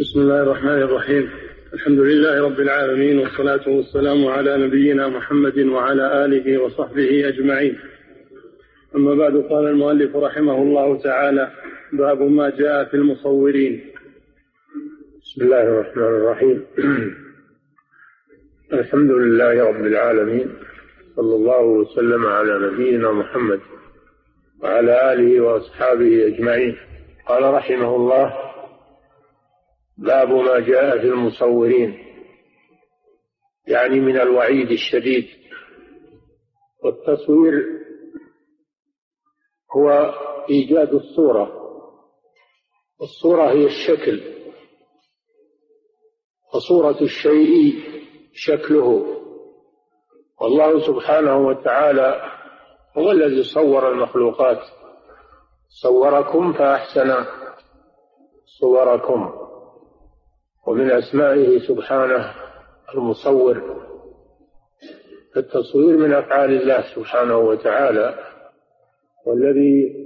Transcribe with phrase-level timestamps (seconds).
[0.00, 1.30] بسم الله الرحمن الرحيم.
[1.74, 7.78] الحمد لله رب العالمين والصلاة والسلام على نبينا محمد وعلى آله وصحبه أجمعين.
[8.96, 11.50] أما بعد قال المؤلف رحمه الله تعالى
[11.92, 13.80] باب ما جاء في المصورين.
[15.22, 16.64] بسم الله الرحمن الرحيم.
[18.80, 20.54] الحمد لله رب العالمين
[21.16, 23.60] صلى الله وسلم على نبينا محمد
[24.62, 26.76] وعلى آله وأصحابه أجمعين.
[27.28, 28.43] قال رحمه الله
[29.98, 32.04] باب ما جاء في المصورين
[33.66, 35.28] يعني من الوعيد الشديد.
[36.84, 37.64] والتصوير
[39.76, 40.14] هو
[40.50, 41.60] إيجاد الصورة
[43.02, 44.20] الصورة هي الشكل
[46.54, 47.82] وصورة الشيء
[48.32, 49.20] شكله.
[50.40, 52.22] والله سبحانه وتعالى
[52.98, 54.60] هو الذي صور المخلوقات
[55.68, 57.26] صوركم فأحسن
[58.60, 59.43] صوركم.
[60.66, 62.34] ومن أسمائه سبحانه
[62.94, 63.84] المصور
[65.36, 68.18] التصوير من أفعال الله سبحانه وتعالى
[69.26, 70.04] والذي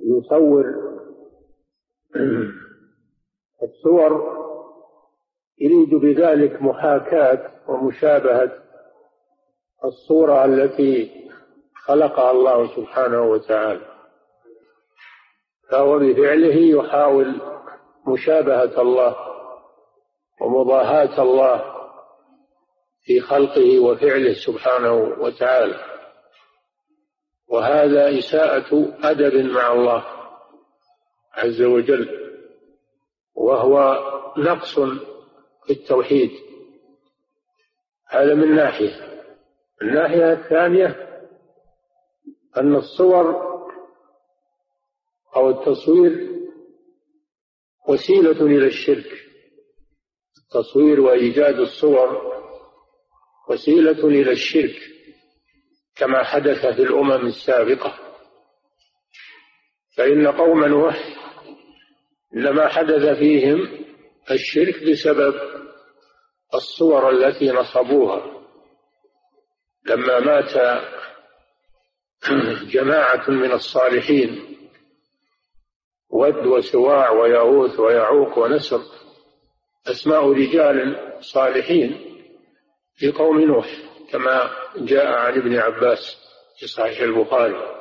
[0.00, 0.64] يصور
[3.62, 4.40] الصور
[5.58, 8.52] يريد بذلك محاكاة ومشابهة
[9.84, 11.10] الصورة التي
[11.74, 13.86] خلقها الله سبحانه وتعالى.
[15.70, 17.40] فهو بفعله يحاول
[18.06, 19.16] مشابهة الله
[20.40, 21.74] ومضاهاة الله
[23.02, 25.84] في خلقه وفعله سبحانه وتعالى.
[27.48, 30.04] وهذا إساءة أدب مع الله
[31.34, 32.30] عز وجل
[33.34, 33.98] وهو
[34.38, 34.80] نقص
[35.66, 36.30] في التوحيد.
[38.08, 39.10] هذا من ناحية.
[39.82, 41.06] الناحية الثانية
[42.56, 43.50] أن الصور
[45.36, 46.39] أو التصوير
[47.90, 49.06] وسيلة إلى الشرك
[50.38, 52.32] التصوير وإيجاد الصور
[53.48, 54.76] وسيلة إلى الشرك
[55.96, 57.98] كما حدث في الأمم السابقة.
[59.96, 61.16] فإن قوم نوح
[62.32, 63.84] لما حدث فيهم
[64.30, 65.34] الشرك بسبب
[66.54, 68.46] الصور التي نصبوها.
[69.86, 70.82] لما مات
[72.64, 74.49] جماعة من الصالحين
[76.20, 78.80] ود وسواع ويغوث ويعوق ونسر.
[79.86, 82.00] أسماء رجال صالحين
[82.94, 83.66] في قوم نوح
[84.10, 86.16] كما جاء عن ابن عباس
[86.58, 87.80] في صحيح البخاري.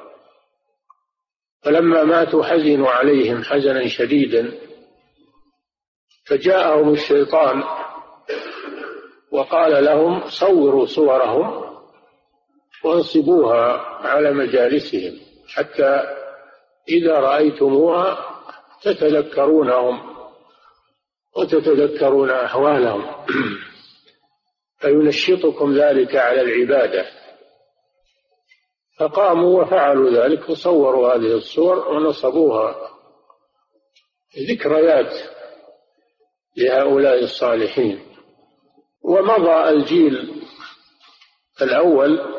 [1.62, 4.52] فلما ماتوا حزنوا عليهم حزنا شديدا
[6.26, 7.64] فجاءهم الشيطان
[9.32, 11.70] وقال لهم صوروا صورهم
[12.84, 13.78] وانصبوها
[14.08, 16.04] على مجالسهم حتى
[16.90, 18.29] إذا رأيتموها
[18.82, 20.16] تتذكرونهم
[21.38, 23.26] وتتذكرون أحوالهم
[24.82, 27.06] فينشطكم ذلك على العبادة.
[29.00, 32.76] فقاموا وفعلوا ذلك وصوروا هذه الصور ونصبوها.
[34.50, 35.14] ذكريات
[36.58, 38.00] لهؤلاء الصالحين.
[39.02, 40.44] ومضى الجيل
[41.62, 42.39] الأول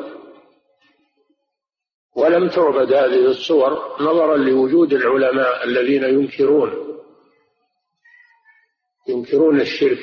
[2.21, 7.01] ولم تعبد هذه الصور نظرا لوجود العلماء الذين ينكرون
[9.09, 9.99] ينكرون الشرك.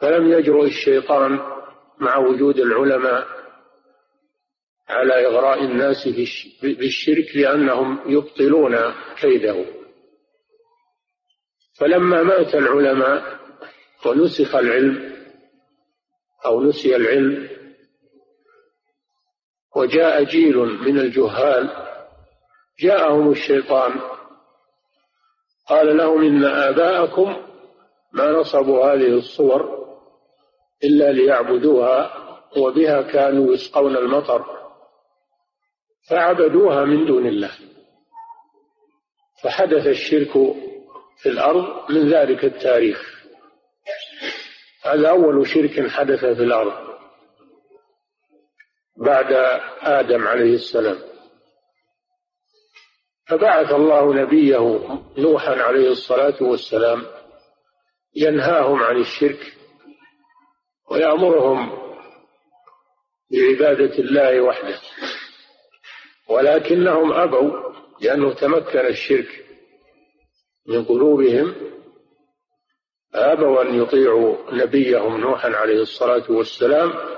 [0.00, 1.38] فلم يجرؤ الشيطان
[1.98, 3.26] مع وجود العلماء
[4.88, 6.08] على إغراء الناس
[6.62, 8.76] بالشرك لأنهم يبطلون
[9.20, 9.64] كيده.
[11.78, 13.38] فلما مات العلماء
[14.06, 15.16] ونسخ العلم
[16.46, 17.57] أو نسي العلم
[19.78, 21.70] وجاء جيل من الجهال
[22.80, 24.00] جاءهم الشيطان
[25.68, 27.36] قال لهم إن آباءكم
[28.12, 29.88] ما نصبوا هذه الصور
[30.84, 32.14] إلا ليعبدوها
[32.56, 34.44] وبها كانوا يسقون المطر
[36.10, 37.50] فعبدوها من دون الله
[39.42, 40.32] فحدث الشرك
[41.22, 43.18] في الأرض من ذلك التاريخ
[44.84, 46.87] هذا أول شرك حدث في الأرض.
[48.98, 49.32] بعد
[49.80, 50.98] آدم عليه السلام.
[53.26, 54.80] فبعث الله نبيه
[55.18, 57.06] نوحا عليه الصلاة والسلام
[58.16, 59.54] ينهاهم عن الشرك
[60.90, 61.78] ويأمرهم
[63.30, 64.78] بعبادة الله وحده.
[66.28, 67.52] ولكنهم أبوا
[68.00, 69.44] لأنه تمكن الشرك
[70.66, 71.54] من قلوبهم
[73.14, 77.17] أبوا أن يطيعوا نبيهم نوحا عليه الصلاة والسلام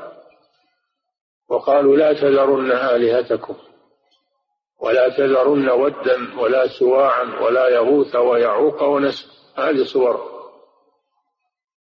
[1.51, 3.55] وقالوا لا تذرن آلهتكم
[4.81, 9.27] ولا تذرن ودا ولا سواعا ولا يغوث ويعوق ونسر
[9.57, 10.41] هذه صور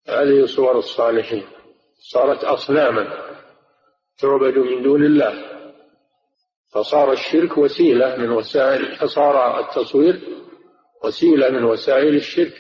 [0.09, 1.47] هذه صور الصالحين.
[2.13, 3.29] صارت أصناما
[4.19, 5.45] تعبد من دون الله.
[6.75, 10.21] فصار الشرك وسيلة من وسائل فصار التصوير
[11.05, 12.55] وسيلة من وسائل الشرك.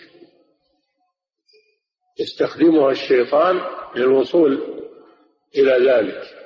[2.20, 3.60] يستخدمها الشيطان
[3.96, 4.82] للوصول
[5.56, 6.37] إلى ذلك.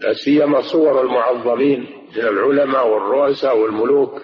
[0.00, 1.80] لا سيما صور المعظمين
[2.16, 4.22] من العلماء والرؤساء والملوك.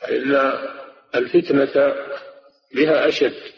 [0.00, 0.34] فإن
[1.14, 1.94] الفتنة
[2.74, 3.52] بها أشد.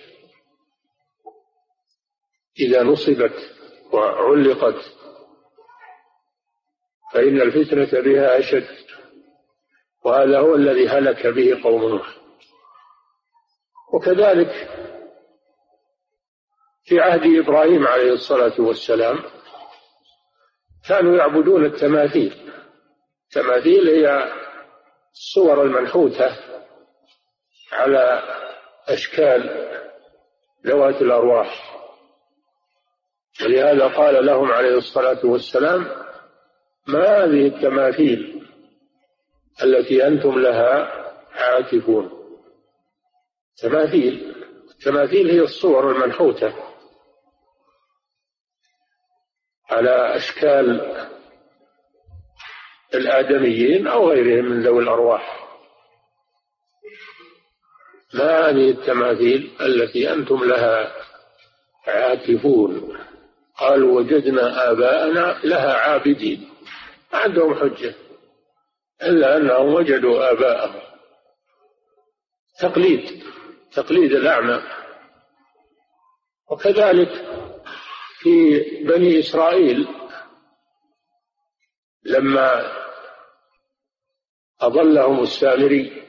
[2.61, 3.55] إذا نصبت
[3.93, 4.94] وعلقت
[7.12, 8.69] فإن الفتنة بها أشد.
[10.05, 12.19] وهذا هو الذي هلك به قوم نوح.
[13.93, 14.69] وكذلك
[16.85, 19.38] في عهد إبراهيم عليه الصلاة والسلام
[20.88, 22.35] كانوا يعبدون التماثيل.
[23.25, 24.32] التماثيل هي
[25.12, 26.37] الصور المنحوتة
[27.73, 28.23] على
[28.88, 29.69] أشكال
[30.67, 31.79] ذوات الأرواح.
[33.44, 35.88] ولهذا قال لهم عليه الصلاة والسلام
[36.87, 38.46] ما هذه التماثيل
[39.62, 40.93] التي أنتم لها
[41.32, 42.11] عاكفون؟
[43.62, 44.35] تماثيل.
[44.70, 46.68] التماثيل هي الصور المنحوتة.
[49.70, 50.97] على أشكال
[52.94, 55.49] الآدميين أو غيرهم من ذوي الأرواح.
[58.15, 60.93] ما هذه التماثيل التي أنتم لها
[61.87, 62.99] عاكفون؟
[63.59, 66.50] قالوا وجدنا آباءنا لها عابدين
[67.12, 67.94] ما عندهم حجة.
[69.03, 70.81] إلا أنهم وجدوا آباءهم.
[72.61, 73.23] تقليد
[73.73, 74.62] تقليد الأعمى.
[76.50, 77.27] وكذلك
[78.19, 79.88] في بني إسرائيل
[82.05, 82.73] لما
[84.61, 86.03] أضلهم السامري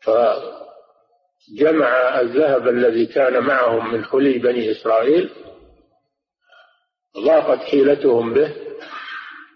[0.00, 0.60] فجمع
[2.20, 5.30] الذهب الذي كان معهم من حلي بني إسرائيل
[7.18, 8.54] ضاقت حيلتهم به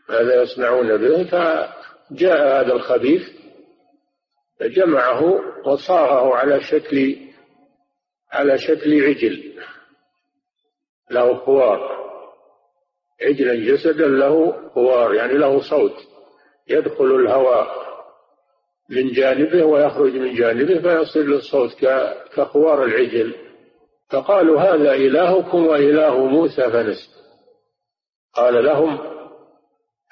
[0.08, 3.28] ماذا يصنعون به؟ فجاء هذا الخبيث
[4.60, 7.16] فجمعه وصاغه على شكل
[8.32, 9.54] على شكل عجل.
[11.10, 12.04] له خوار
[13.22, 15.94] عجلا جسدا له خوار يعني له صوت.
[16.68, 17.84] يدخل الهواء
[18.90, 21.74] من جانبه ويخرج من جانبه فيصل الصوت
[22.34, 23.34] كخوار العجل.
[24.10, 27.08] فقالوا هذا إلهكم وإله موسى فنسي.
[28.34, 28.98] قال لهم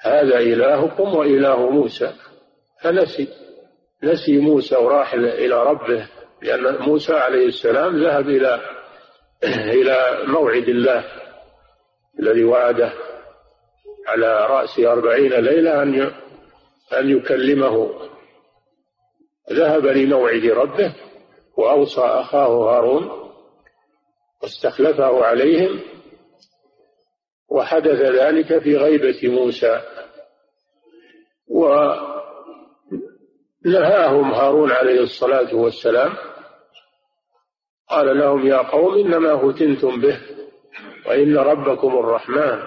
[0.01, 2.13] هذا إلهكم وإله موسى
[2.81, 3.27] فنسي.
[4.03, 6.07] نسي موسى وراح إلى ربه
[6.41, 8.61] لأن موسى عليه السلام ذهب إلى
[9.79, 11.05] إلى موعد الله
[12.19, 12.93] الذي وعده
[14.07, 16.11] على رأس أربعين ليلة أن
[16.99, 17.89] أن يكلمه.
[19.51, 20.95] ذهب لموعد ربه
[21.57, 23.31] وأوصى أخاه هارون
[24.43, 25.81] واستخلفه عليهم
[27.49, 29.81] وحدث ذلك في غيبة موسى.
[33.65, 36.32] ونهاهم هارون عليه الصلاة والسلام
[37.93, 40.19] قال لهم يا قوم إنما فتنتم به
[41.05, 42.59] وإن ربكم الرحمن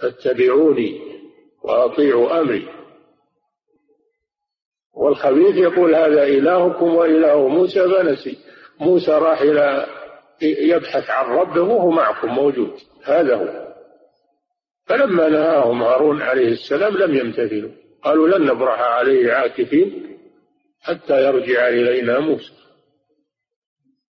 [0.00, 1.00] فاتبعوني
[1.62, 2.68] وأطيعوا أمري.
[4.94, 8.38] والخبيث يقول هذا إلهكم وإله موسى فنسي.
[8.80, 9.86] موسى راح إلى
[10.42, 12.72] يبحث عن ربه وهو معكم موجود.
[13.04, 13.74] هذا هو.
[14.86, 17.70] فلما نهاهم هارون عليه السلام لم يمتثلوا.
[18.02, 20.16] قالوا لن نبرح عليه عاكفين
[20.80, 22.52] حتى يرجع إلينا موسى.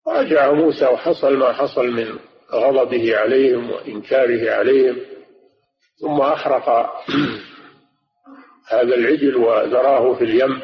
[0.07, 2.19] رجع موسى وحصل ما حصل من
[2.53, 4.97] غضبه عليهم وإنكاره عليهم
[6.01, 6.69] ثم أحرق
[8.71, 10.61] هذا العجل وذراه في اليم.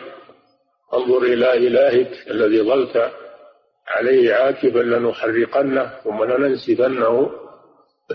[0.94, 3.12] انظر إلى إلهك الذي ظلت
[3.88, 7.32] عليه عاكفا لنحرقنه ثم لننسفنه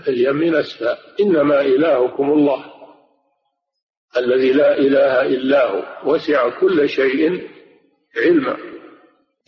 [0.07, 2.65] اليم نسفا إنما إلهكم الله
[4.17, 7.49] الذي لا إله إلا هو وسع كل شيء
[8.17, 8.70] علما.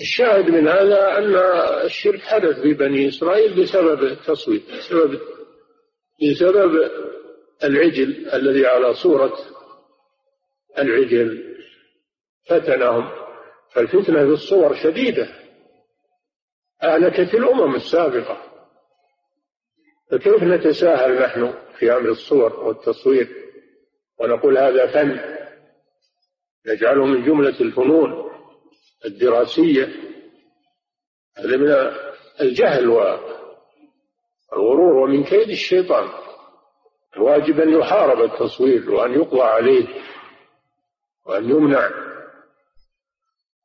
[0.02, 1.36] الشاهد من هذا أن
[1.86, 5.20] الشرك حدث في بني إسرائيل بسبب التصوير بسبب
[6.22, 6.92] بسبب
[7.64, 9.38] العجل الذي على صورة
[10.78, 11.56] العجل
[12.50, 13.10] فتنهم.
[13.74, 15.28] فالفتنة في الصور شديدة.
[16.84, 18.38] أهلكت الأمم السابقة.
[20.12, 23.28] فكيف نتساهل نحن في أمر الصور والتصوير
[24.20, 25.20] ونقول هذا فن
[26.68, 28.33] نجعله من جملة الفنون؟
[29.06, 29.86] الدراسية
[31.38, 31.92] هذا من
[32.42, 36.10] الجهل والغرور ومن كيد الشيطان.
[37.16, 39.88] الواجب أن يحارب التصوير وأن يقضى عليه
[41.26, 41.90] وأن يمنع.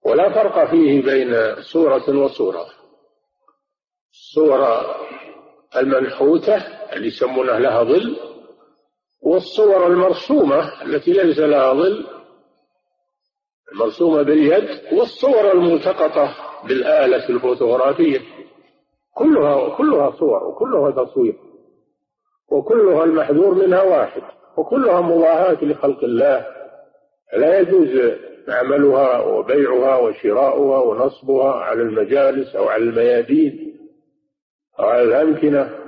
[0.04, 2.66] ولا فرق فيه بين صورة وصورة.
[4.12, 4.96] الصورة
[5.76, 6.56] المنحوتة
[6.92, 8.16] اللي يسمونها لها ظل
[9.22, 12.06] والصور المرسومة التي ليس لها ظل
[13.72, 16.34] المرسومة باليد والصور الملتقطة
[16.68, 18.18] بالآلة الفوتوغرافية.
[19.14, 21.34] كلها كلها صور وكلها تصوير
[22.50, 24.22] وكلها المحذور منها واحد
[24.56, 26.46] وكلها مضاهاة لخلق الله.
[27.36, 28.12] لا يجوز
[28.48, 33.78] عملها وبيعها وشراؤها ونصبها على المجالس أو على الميادين
[34.80, 35.78] أو على الأمكنة.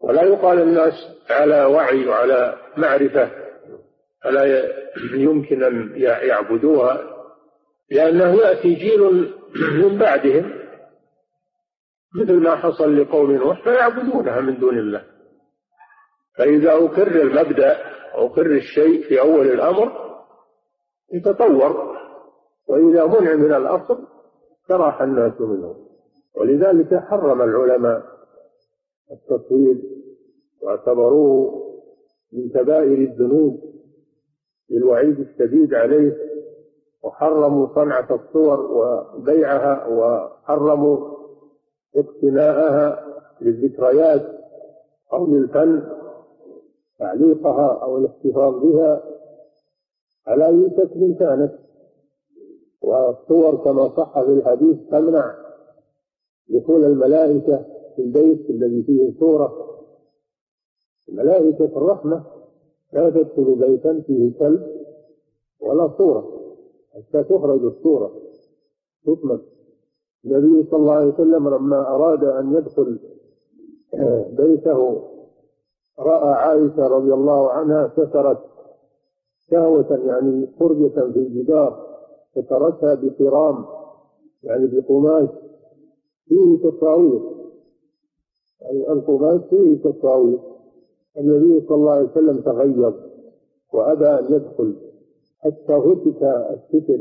[0.00, 0.94] ولا يقال الناس
[1.30, 3.30] على وعي وعلى معرفة.
[4.24, 4.79] فلا
[5.14, 7.16] يمكن أن يعبدوها
[7.90, 9.34] لأنه يأتي جيل
[9.82, 10.60] من بعدهم
[12.14, 15.04] مثل ما حصل لقوم نوح فيعبدونها من دون الله.
[16.38, 17.76] فإذا أقر المبدأ
[18.14, 19.92] أقر الشيء في أول الأمر
[21.12, 21.96] يتطور.
[22.68, 24.06] وإذا منع من الأصل
[24.68, 25.74] تراح الناس منه
[26.34, 28.02] ولذلك حرم العلماء
[29.12, 29.76] التصوير
[30.60, 31.60] واعتبروه
[32.32, 33.70] من كبائر الذنوب.
[34.70, 36.16] للوعيد الشديد عليه
[37.02, 41.16] وحرموا صنعة الصور وبيعها وحرموا
[41.96, 43.06] اقتناءها
[43.40, 44.26] للذكريات
[45.12, 45.82] أو للفن
[46.98, 49.02] تعليقها أو الاحتفاظ بها
[50.26, 51.52] على أي شكل كانت
[52.82, 55.34] والصور كما صح في الحديث تمنع
[56.48, 57.64] دخول الملائكة
[57.96, 59.66] في البيت الذي فيه صورة
[61.08, 62.24] ملائكة الرحمة
[62.92, 64.66] لا تدخل بيتا فيه كلب
[65.60, 66.28] ولا صورة
[66.94, 68.12] حتى تخرج الصورة
[69.06, 69.40] تطلق.
[70.24, 72.98] النبي صلى الله عليه وسلم لما أراد أن يدخل
[74.36, 75.02] بيته
[75.98, 78.38] رأى عائشة رضي الله عنها سترت
[79.50, 81.86] شهوة يعني فرجة في الجدار
[82.30, 83.64] سترتها بقرام
[84.42, 85.28] يعني بقماش
[86.24, 87.20] فيه تصاوير
[88.60, 90.38] يعني القماش فيه تصاوير
[91.18, 92.92] النبي صلى الله عليه وسلم تغير
[93.72, 94.76] وأبى أن يدخل
[95.38, 97.00] حتى هتك الستر.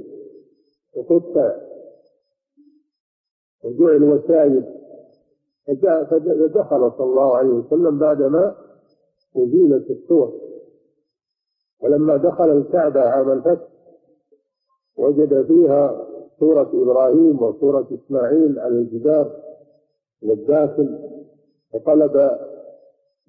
[0.95, 1.55] وقطع
[3.63, 4.65] وجعل وسائد
[6.09, 8.55] فدخل صلى الله عليه وسلم بعدما
[9.37, 10.33] أزيلت الصور.
[11.81, 13.67] ولما دخل الكعبة عام الفتح
[14.97, 16.05] وجد فيها
[16.39, 19.31] سورة إبراهيم وسورة إسماعيل على الجدار
[20.23, 20.99] والداخل
[21.73, 22.39] فطلب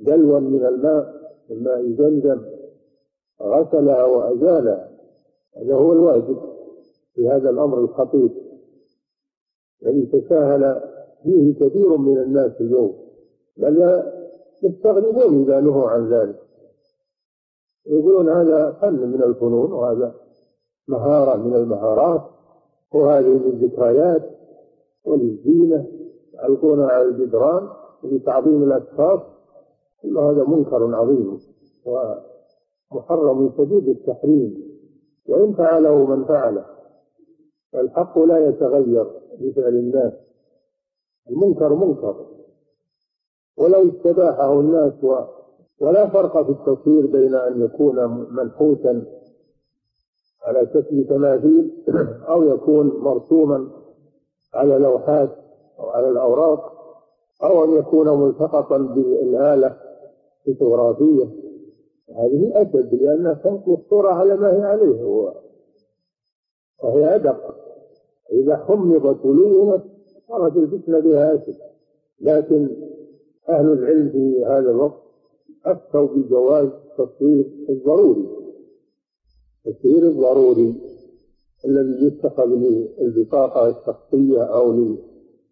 [0.00, 2.40] دلوا من الماء من ماء زمزم
[3.42, 4.90] غسلها وأزالها
[5.56, 6.36] هذا هو الواجب
[7.14, 8.30] في هذا الأمر الخطير.
[9.82, 10.80] الذي تساهل
[11.22, 12.94] فيه كثير من الناس اليوم.
[13.56, 14.02] بل
[14.62, 16.38] يستغربون إذا نهوا عن ذلك.
[17.86, 20.14] يقولون هذا فن من الفنون وهذا
[20.88, 22.22] مهارة من المهارات
[22.92, 24.30] وهذه من الذكريات
[25.04, 25.86] وللزينة.
[26.32, 27.68] يعلقونها على الجدران
[28.04, 29.20] لتعظيم الأشخاص.
[30.02, 31.38] كل هذا منكر عظيم
[31.84, 34.70] ومحرم شديد التحريم
[35.28, 36.64] وإن فعله من فعله
[37.72, 39.06] فالحق لا يتغير
[39.40, 40.12] بفعل الناس
[41.30, 42.26] المنكر منكر.
[43.56, 45.16] ولو استباحه الناس و
[45.80, 49.04] ولا فرق في التصوير بين أن يكون منحوتا
[50.42, 51.84] على شكل تماثيل
[52.28, 53.70] أو يكون مرسوما
[54.54, 55.30] على لوحات
[55.78, 56.72] أو على الأوراق
[57.42, 59.76] أو أن يكون ملتقطا بالآلة
[60.46, 61.28] فوتوغرافية
[62.16, 65.34] هذه أشد لأنها تنقل الصورة على ما هي عليه هو.
[66.84, 67.56] وهي أدق.
[68.32, 69.82] إذا حمضت ولينت
[70.28, 71.56] صارت الفتنة بها أشد.
[72.20, 72.68] لكن
[73.48, 75.02] أهل العلم في هذا الوقت
[75.64, 78.28] أفتوا بجواز التصوير الضروري.
[79.66, 80.74] التصوير الضروري
[81.64, 84.72] الذي يتخذ للبطاقة الشخصية أو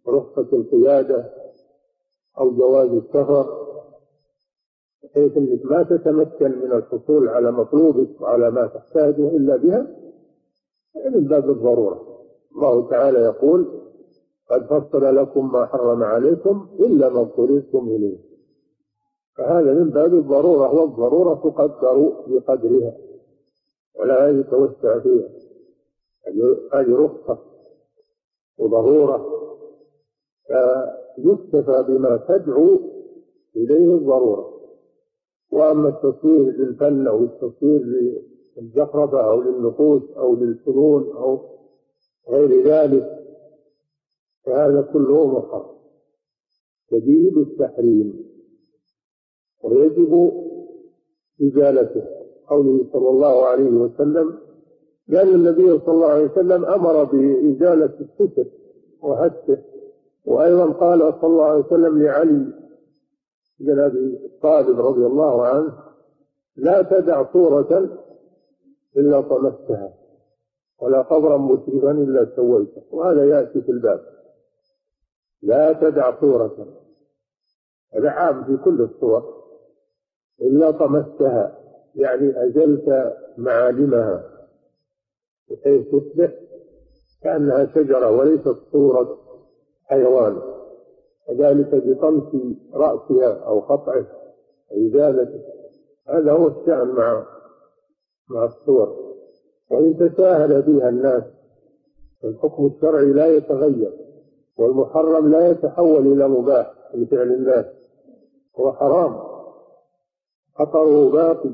[0.07, 1.31] لرخصة القيادة
[2.39, 3.68] أو جواز السفر
[5.05, 9.87] بحيث انك ما تتمكن من الحصول على مطلوبك وعلى ما تحتاجه إلا بها
[11.11, 12.19] من باب الضروره
[12.57, 13.69] الله تعالى يقول
[14.51, 18.19] قد فصل لكم ما حرم عليكم إلا ما اضطررتم إليه.
[19.37, 22.97] فهذا من باب الضرورة والضروره تقدر بقدرها
[24.01, 25.29] ولا يتوسع فيها.
[26.73, 27.39] هذه رخصه
[28.59, 29.27] وضرورة
[30.47, 32.81] فيكتفى بما تدعو
[33.57, 34.58] إليه الضرورة.
[35.51, 37.83] وأما التصوير للفن أو التصوير
[38.57, 41.41] للزخرفة أو للنقوش أو للفنون أو
[42.29, 43.19] غير ذلك
[44.45, 45.79] فهذا كله محرم
[46.91, 48.29] شديد التحريم
[49.65, 50.33] ويجب
[51.43, 52.19] إزالته.
[52.49, 54.39] قوله صلى الله عليه وسلم
[55.09, 58.47] لأن النبي صلى الله عليه وسلم أمر بإزالة الستر
[59.03, 59.59] وهته
[60.25, 62.47] وأيضا قال صلى الله عليه وسلم لعلي
[63.61, 65.73] بن أبي طالب رضي الله عنه
[66.57, 67.99] لا تدع صورة
[68.97, 69.95] إلا طمستها
[70.81, 72.83] ولا قبرا مشرفا إلا سويته.
[72.91, 74.01] وهذا يأتي في الباب.
[75.43, 76.67] لا تدع صورة.
[77.95, 79.39] هذا عام في كل الصور.
[80.41, 81.59] إلا طمستها
[81.95, 84.25] يعني أزلت معالمها
[85.51, 86.33] بحيث تصبح
[87.23, 89.19] كأنها شجرة وليست صورة
[89.85, 90.58] حيوان.
[91.29, 92.43] وذلك بطمس
[92.75, 94.07] رأسها أو قطعه
[94.73, 95.41] إزالته
[96.09, 97.27] هذا هو الشأن مع
[98.31, 99.09] مع الصور.
[99.71, 101.25] وإن تساهل بها الناس
[102.25, 103.93] الحكم الشرعي لا يتغير
[104.59, 107.67] والمحرم لا يتحول إلى مباح لفعل الناس
[108.61, 109.29] هو حرام.
[110.55, 111.51] خطره باقي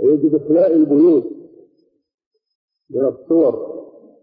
[0.00, 1.24] ويجب إخلاء البيوت
[2.90, 3.78] من الصور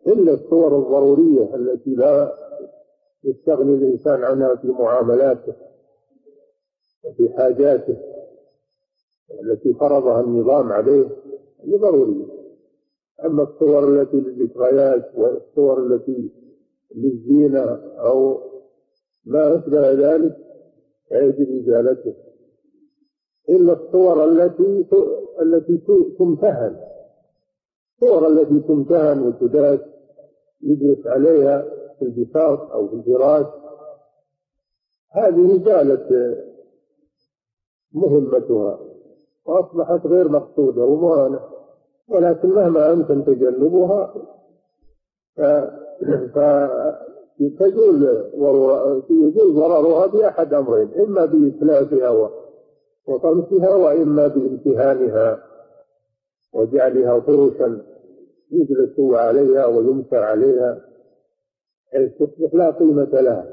[0.08, 2.34] إلا الصور الضرورية التي لا
[3.25, 5.53] يستغني الإنسان عنها في معاملاته
[7.03, 7.98] وفي حاجاته
[9.44, 11.10] التي فرضها النظام عليه
[11.63, 12.25] هي ضرورية.
[13.25, 16.32] أما الصور التي للذكريات والصور التي
[16.96, 17.62] للزينة
[18.00, 18.39] أو
[19.25, 20.38] ما أشبه ذلك
[21.10, 22.13] فيجب إزالته.
[23.50, 24.86] إلا الصور التي
[25.41, 25.77] التي
[26.20, 26.79] تمتهن.
[27.94, 29.79] الصور التي تمتهن وتداس
[30.62, 31.65] يجلس عليها
[31.99, 33.45] في البساط أو في الفراش.
[35.11, 36.35] هذه زالت
[37.93, 38.79] مهمتها
[39.45, 41.39] وأصبحت غير مقصودة ومهانة
[42.07, 44.13] ولكن مهما أمكن تجنبها
[49.09, 52.29] يجوز ضررها بأحد أمرين إما بإتلافها
[53.07, 55.43] وطمسها وإما بامتهانها
[56.53, 57.81] وجعلها فرشا
[58.51, 60.81] يجلس عليها ويمسى عليها.
[62.20, 63.46] تصبح لا قيمة لها.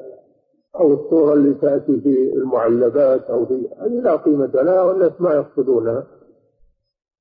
[0.76, 6.06] أو الصورة اللي تأتي في المعلبات أو في هذه لا قيمة لها والناس ما يقصدونها.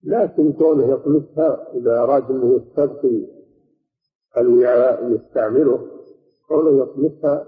[0.03, 3.27] لكن كونه يطمسها إذا أراد أنه يستبقي
[4.37, 5.87] الوعاء يستعمله
[6.47, 7.45] كونه يطمسها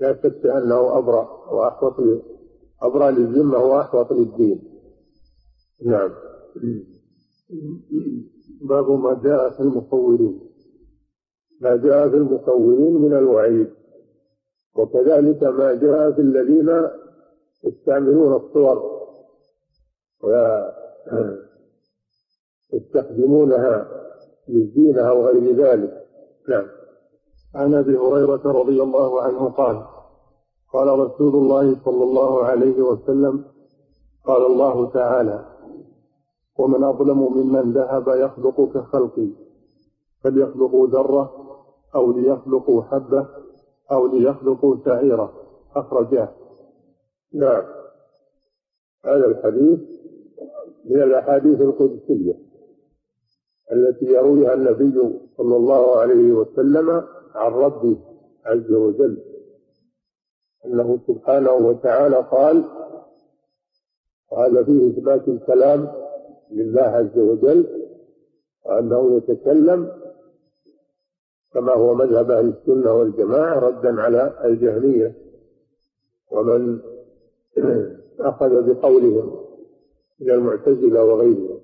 [0.00, 1.94] لا شك أنه أبرأ وأحوط
[2.82, 4.62] أبرأ للذمة وأحوط للدين.
[5.86, 6.10] نعم.
[8.62, 10.40] باب ما جاء في المصورين
[11.60, 13.70] ما جاء في المصورين من الوعيد.
[14.76, 16.88] وكذلك ما جاء في الذين
[17.64, 19.00] يستعملون الصور
[22.72, 23.88] ويستخدمونها
[24.48, 26.06] للزينة أو غير ذلك.
[26.48, 26.66] نعم.
[27.54, 29.82] عن أبي هريرة رضي الله عنه قال
[30.72, 33.44] قال رسول الله صلى الله عليه وسلم
[34.24, 35.46] قال الله تعالى
[36.58, 39.28] ومن أظلم ممن ذهب يخلق كخلقي
[40.24, 41.39] فليخلقوا ذرة
[41.94, 43.28] أو ليخلقوا حبة
[43.92, 45.32] أو ليخلقوا شعيرة.
[45.76, 46.28] أخرجاه.
[47.34, 47.62] نعم.
[49.04, 49.80] هذا الحديث
[50.84, 52.34] من الأحاديث القدسية
[53.72, 56.90] التي يرويها النبي صلى الله عليه وسلم
[57.34, 57.96] عن ربه
[58.46, 59.22] عز وجل.
[60.66, 62.64] أنه سبحانه وتعالى قال
[64.32, 65.92] وهذا فيه إثبات الكلام
[66.50, 67.86] لله عز وجل
[68.64, 69.99] وأنه يتكلم
[71.54, 75.14] كما هو مذهب أهل السنة والجماعة ردا على الجهمية.
[76.30, 76.78] ومن
[78.20, 79.36] أخذ بقولهم
[80.20, 81.60] من المعتزلة وغيرهم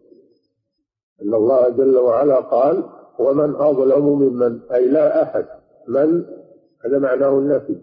[1.22, 2.84] أن الله جل وعلا قال
[3.18, 5.46] ومن أظلم ممن؟ أي لا أحد.
[5.88, 6.24] من؟
[6.84, 7.76] هذا معناه النفي.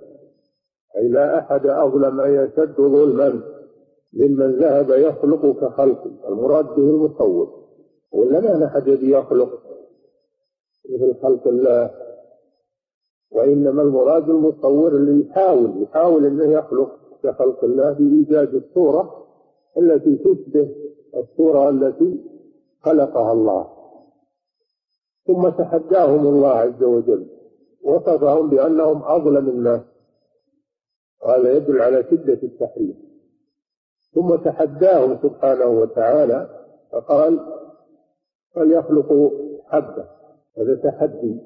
[0.97, 3.41] أي لا أحد أظلم أي أشد ظلما
[4.13, 6.11] ممن ذهب يخلق كخلقه.
[6.29, 7.63] المراد به المصور.
[8.11, 9.62] ولا ما أحد يخلق؟
[10.89, 11.91] مثل خلق الله.
[13.31, 19.27] وإنما المراد المصور اللي يحاول يحاول أنه يخلق كخلق الله بإيجاد الصورة
[19.77, 20.75] التي تشبه
[21.15, 22.23] الصورة التي
[22.81, 23.67] خلقها الله.
[25.27, 27.27] ثم تحداهم الله عز وجل
[27.83, 29.81] وصفهم بأنهم أظلم الناس.
[31.23, 33.03] وهذا يدل على شدة التحريم
[34.13, 37.39] ثم تحداهم سبحانه وتعالى فقال
[38.55, 39.29] فليخلقوا
[39.65, 40.22] حبة.
[40.57, 41.39] هذا تحدي.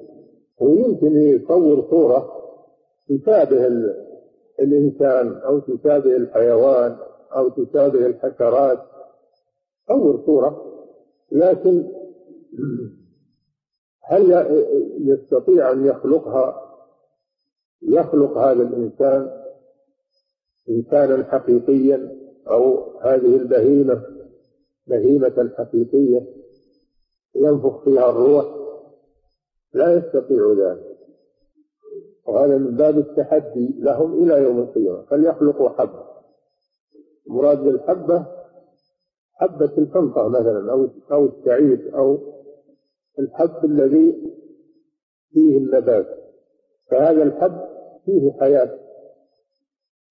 [0.60, 2.32] ويمكن يصور صورة
[3.08, 3.66] تشابه
[4.60, 6.96] الإنسان أو تشابه الحيوان
[7.36, 8.78] أو تشابه الحشرات.
[9.88, 10.64] صور صورة.
[11.32, 11.88] لكن
[14.02, 14.32] هل
[15.00, 16.64] يستطيع أن يخلقها؟
[17.82, 19.30] يخلق هذا الإنسان
[20.70, 22.18] إنسانا حقيقيا
[22.48, 24.02] أو هذه البهيمة
[24.86, 26.26] بهيمة حقيقية
[27.34, 28.57] ينفخ فيها الروح؟
[29.72, 30.98] لا يستطيع ذلك.
[32.26, 35.02] وهذا من باب التحدي لهم إلى يوم القيامة.
[35.02, 36.04] فليخلقوا حبة.
[37.26, 38.26] مراد بالحبة
[39.34, 42.18] حبة الحنطة مثلا أو أو السعيد أو
[43.18, 44.34] الحب الذي
[45.30, 46.06] فيه النبات.
[46.90, 47.60] فهذا الحب
[48.04, 48.78] فيه حياة.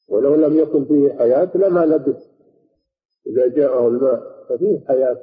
[0.09, 2.27] ولو لم يكن فيه حياة لما لبث.
[3.27, 5.17] إذا جاءه الماء ففيه حياة.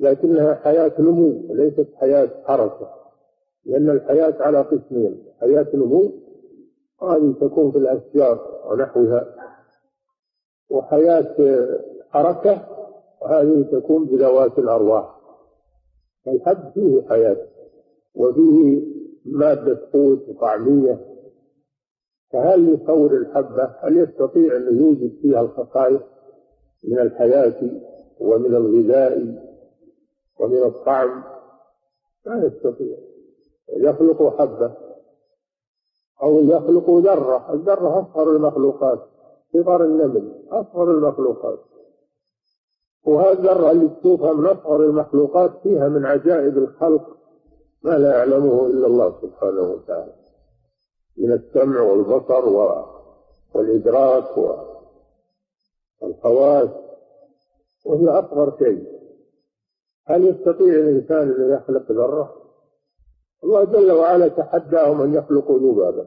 [0.00, 3.01] لكنها حياة نمو وليست حياة حركة.
[3.64, 6.12] لأن الحياة على قسمين حياة نمو
[7.02, 9.34] هذه تكون في الأشجار ونحوها
[10.70, 11.36] وحياة
[12.10, 12.68] حركة
[13.22, 15.20] وهذه تكون بذوات الأرواح.
[16.28, 17.46] الحب فيه حياة
[18.14, 18.82] وفيه
[19.24, 21.06] مادة قوت وطعمية.
[22.32, 26.02] فهل يصور الحبة؟ هل يستطيع أن يوجد فيها الخصائص
[26.88, 27.70] من الحياة
[28.20, 29.18] ومن الغذاء
[30.40, 31.22] ومن الطعم؟
[32.26, 32.96] لا يستطيع.
[33.76, 34.72] يخلق حبة
[36.22, 37.52] أو يخلق ذرة.
[37.52, 38.98] الذرة أصغر المخلوقات.
[39.52, 41.58] صغر النمل أصغر المخلوقات.
[43.04, 47.16] وهذه الذرة اللي تشوفها من أصغر المخلوقات فيها من عجائب الخلق
[47.82, 50.12] ما لا يعلمه إلا الله سبحانه وتعالى.
[51.16, 52.48] من السمع والبصر
[53.54, 54.38] والإدراك
[56.00, 56.70] والحواس
[57.86, 59.02] وهي أصغر شيء.
[60.06, 62.41] هل يستطيع الإنسان أن يخلق ذرة؟
[63.44, 66.06] الله جل وعلا تحداهم أن يخلقوا ذبابا.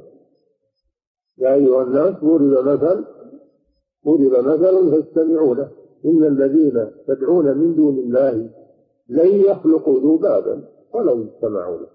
[1.38, 3.06] يا أيها الناس ضرب مثل
[4.06, 5.72] ضرب مثل فاستمعوا له.
[6.06, 8.50] إن الذين تدعون من دون الله
[9.10, 11.88] لن يخلقوا ذبابا ولو اجتمعوا له.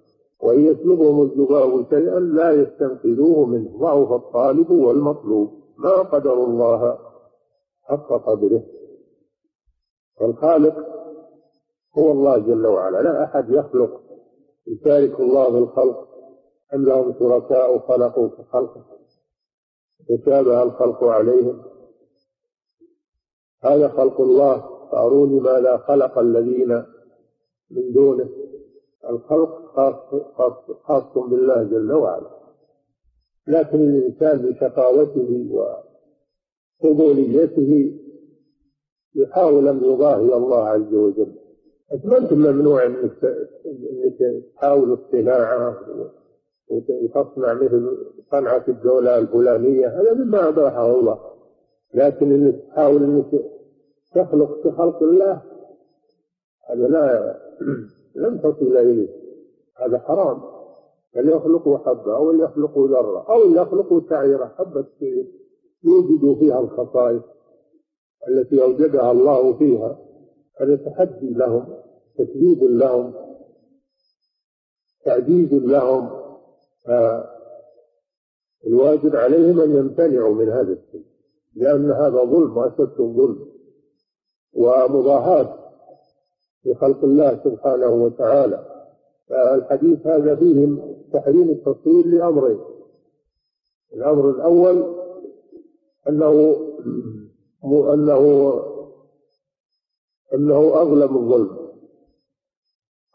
[0.43, 3.79] وإن يسلبهم الذباب شيئا لا يستنقذوه منه.
[3.79, 5.51] ضعف الطالب والمطلوب.
[5.79, 6.99] ما قدر الله
[7.83, 8.63] حق قدره.
[10.21, 10.77] والخالق
[11.99, 13.03] هو الله جل وعلا.
[13.03, 14.10] لا أحد يخلق
[14.67, 16.09] يشارك الله في الخلق
[16.75, 18.85] أم لهم شركاء خلقوا كخلقه
[20.09, 21.63] تشابه الخلق عليهم.
[23.63, 24.61] هذا خلق الله
[24.93, 26.85] فأروني ما لا خلق الذين
[27.71, 28.29] من دونه.
[29.11, 29.95] الخلق خاص,
[30.83, 32.31] خاص, بالله جل وعلا.
[33.47, 35.47] لكن الإنسان بشقاوته
[36.83, 38.01] وفضوليته
[39.15, 41.35] يحاول أن يضاهي الله عز وجل.
[42.05, 43.13] ما أنت ممنوع أنك
[44.55, 45.77] تحاول الصناعة
[46.71, 47.97] وتصنع مثل
[48.31, 49.87] صنعة الدولة الفلانية.
[49.87, 51.19] هذا مما أباحه الله
[51.95, 53.45] لكن انك تحاول إنك
[54.15, 55.43] تخلق كخلق الله
[56.71, 57.37] هذا لا
[58.17, 59.09] لم تصل إليه.
[59.77, 60.43] هذا حرام.
[61.15, 64.87] بل يخلقوا حبة أو يخلقوا ذرة أو يخلقوا شعيرة حبة
[65.85, 67.23] يوجد فيها الخصائص
[68.29, 70.10] التي أوجدها الله فيها.
[70.61, 71.67] هذا تحدي لهم
[72.19, 73.13] تكذيب لهم
[75.05, 76.11] تعجيز لهم
[78.67, 81.05] الواجب عليهم أن يمتنعوا من هذا الشيء
[81.55, 83.47] لأن هذا ظلم وأشد ظلم
[84.53, 85.59] ومضاهاة
[86.65, 88.67] لخلق الله سبحانه وتعالى.
[89.31, 90.69] الحديث هذا فيه
[91.13, 92.61] تحريم التصوير لأمرين.
[93.95, 94.97] الأمر الأول
[96.09, 96.57] أنه
[97.65, 98.53] أنه
[100.35, 101.57] أنه أظلم الظلم.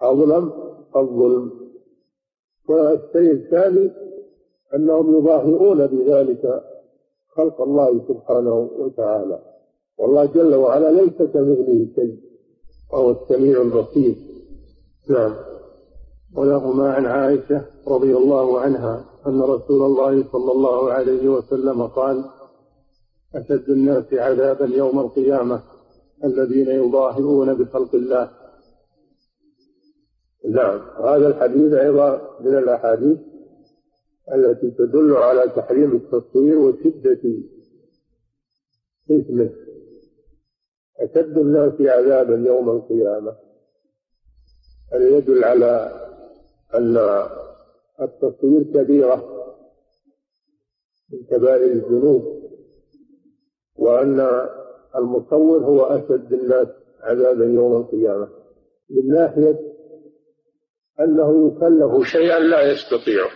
[0.01, 0.51] أظلم
[0.95, 1.51] الظلم.
[2.69, 3.91] والشيء الثاني
[4.75, 6.63] أنهم يظاهرون بذلك
[7.36, 9.39] خلق الله سبحانه وتعالى.
[9.97, 12.19] والله جل وعلا ليس كمثله شيء.
[12.93, 14.15] وهو السميع البصير.
[15.10, 15.36] نعم.
[16.36, 22.25] ولهما عن عائشة رضي الله عنها أن رسول الله صلى الله عليه وسلم قال
[23.36, 25.74] أشد الناس عذابا يوم القيامة.
[26.23, 28.32] الذين يظاهرون بخلق الله.
[30.49, 33.17] نعم هذا الحديث أيضا من الأحاديث
[34.34, 37.21] التي تدل على تحريم التصوير وشدة
[39.12, 39.49] إثمه.
[40.99, 43.36] أشد الناس عذابا يوم القيامة.
[44.93, 46.01] هذا يدل على
[46.73, 46.97] أن
[48.01, 49.36] التصوير كبيرة
[51.12, 52.23] من كبائر الذنوب
[53.75, 54.19] وأن
[54.97, 56.67] المصور هو أشد الناس
[57.01, 58.27] عذابا يوم القيامة
[58.89, 59.60] من ناحية
[60.99, 63.29] أنه يكلف شيئا لا يستطيعه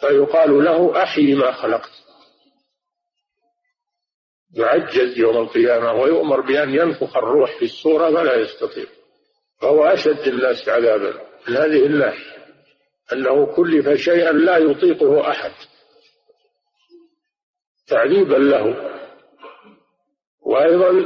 [0.00, 1.90] فيقال له أحي ما خلقت.
[4.54, 8.86] يعجز يوم القيامة ويؤمر بأن ينفخ الروح في الصورة فلا يستطيع
[9.60, 11.14] فهو أشد الناس عذابا.
[11.48, 12.40] من هذه الناحية
[13.12, 15.52] أنه كلف شيئا لا يطيقه أحد؟
[17.86, 18.90] تعذيبا له.
[20.50, 21.04] وأيضا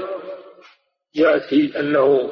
[1.15, 2.31] يأتي أنه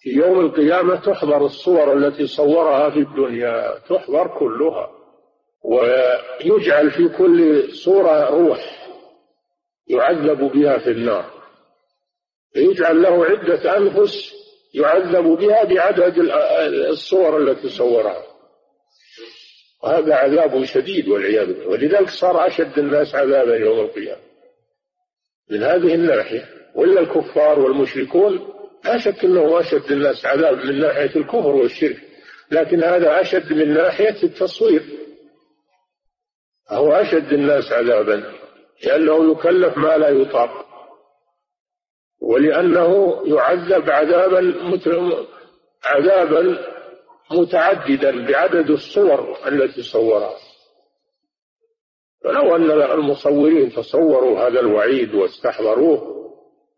[0.00, 4.90] في يوم القيامة تحضر الصور التي صورها في الدنيا تحضر كلها
[5.64, 8.88] ويجعل في كل صورة روح
[9.88, 11.30] يعذب بها في النار.
[12.56, 14.34] يجعل له عدة أنفس
[14.74, 16.18] يعذب بها بعدد
[16.90, 18.22] الصور التي صورها.
[19.82, 21.68] وهذا عذاب شديد والعياذ بالله.
[21.68, 24.25] ولذلك صار أشد الناس عذابا يوم القيامة.
[25.50, 28.48] من هذه الناحية وإلا الكفار والمشركون
[28.84, 31.96] لا شك أنه أشد الناس عذاب من ناحية الكفر والشرك
[32.50, 34.82] لكن هذا أشد من ناحية التصوير.
[36.70, 38.32] هو أشد الناس عذابا
[38.86, 40.66] لأنه يكلف ما لا يطاق
[42.20, 44.54] ولأنه يعذب عذابا
[45.84, 46.58] عذابا
[47.30, 50.45] متعددا بعدد الصور التي صورها.
[52.26, 56.16] فلو أن المصورين تصوروا هذا الوعيد واستحضروه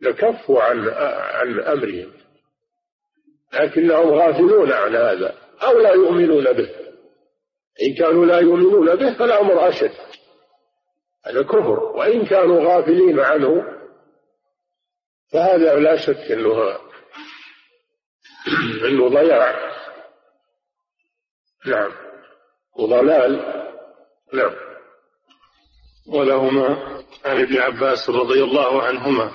[0.01, 2.13] لكفوا عن عن أمرهم.
[3.53, 6.71] لكنهم غافلون عن هذا أو لا يؤمنون به.
[7.83, 9.93] إن كانوا لا يؤمنون به فالأمر أشد.
[11.27, 11.81] هذا كفر.
[11.81, 13.65] وإن كانوا غافلين عنه
[15.33, 16.79] فهذا لا شك أنه
[18.89, 19.73] أنه ضياع.
[21.67, 21.93] نعم.
[22.79, 23.65] وضلال.
[24.33, 24.68] نعم.
[26.09, 26.69] ولهما
[27.25, 29.33] عن ابن عباس رضي الله عنهما.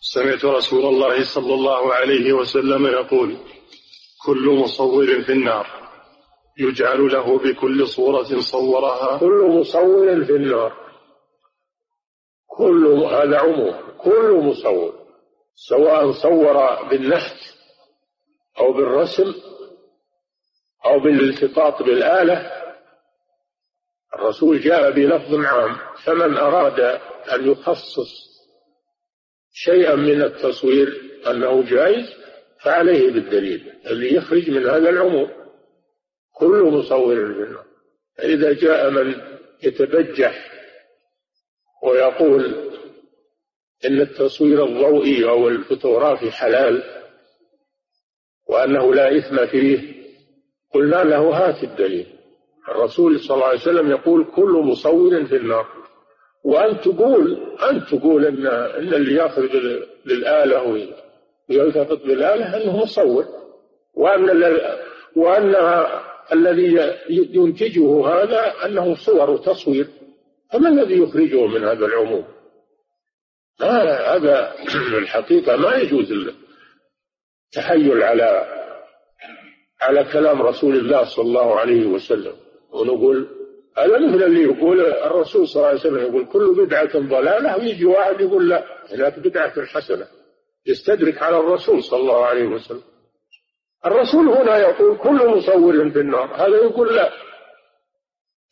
[0.00, 3.36] سمعت رسول الله صلى الله عليه وسلم يقول
[4.26, 5.66] كل مصور في النار
[6.58, 9.18] يجعل له بكل صورة صورها.
[9.18, 10.72] كل مصور في النار.
[12.46, 13.74] كل هذا عموم.
[13.98, 15.00] كل مصور
[15.54, 17.36] سواء صور بالنحت
[18.58, 19.34] أو بالرسم
[20.86, 22.59] أو بالالتقاط بالآلة
[24.20, 26.80] الرسول جاء بلفظ عام فمن أراد
[27.32, 28.30] أن يخصص
[29.52, 32.06] شيئا من التصوير أنه جائز
[32.64, 35.30] فعليه بالدليل اللي يخرج من هذا العموم.
[36.34, 37.64] كل مصور بالنار
[38.22, 39.14] إذا جاء من
[39.62, 40.50] يتبجح
[41.82, 42.70] ويقول
[43.84, 46.82] إن التصوير الضوئي أو الفوتوغرافي حلال
[48.48, 49.94] وأنه لا إثم فيه
[50.74, 52.19] قلنا له هات الدليل.
[52.70, 55.66] الرسول صلى الله عليه وسلم يقول كل مصور في النار.
[56.44, 59.42] وأن تقول أن تقول إن إن اللي يأخذ
[60.06, 60.88] للآلة
[61.50, 63.24] ويلتفت بالآلة أنه مصور.
[63.94, 64.58] وأن
[65.16, 65.56] وأن
[66.32, 69.86] الذي ينتجه هذا أنه صور وتصوير.
[70.52, 72.24] فما الذي يخرجه من هذا العموم؟
[73.60, 74.54] هذا
[75.02, 76.12] الحقيقة ما يجوز
[77.46, 78.46] التحيل على
[79.80, 82.32] على كلام رسول الله صلى الله عليه وسلم.
[82.72, 83.28] ونقول
[83.78, 88.20] هذا مثل اللي يقول الرسول صلى الله عليه وسلم يقول كل بدعة ضلالة ويجي واحد
[88.20, 90.06] يقول لا هناك بدعة حسنة.
[90.66, 92.82] يستدرك على الرسول صلى الله عليه وسلم.
[93.86, 96.34] الرسول هنا يقول كل مصور في النار.
[96.34, 97.12] هذا يقول لا.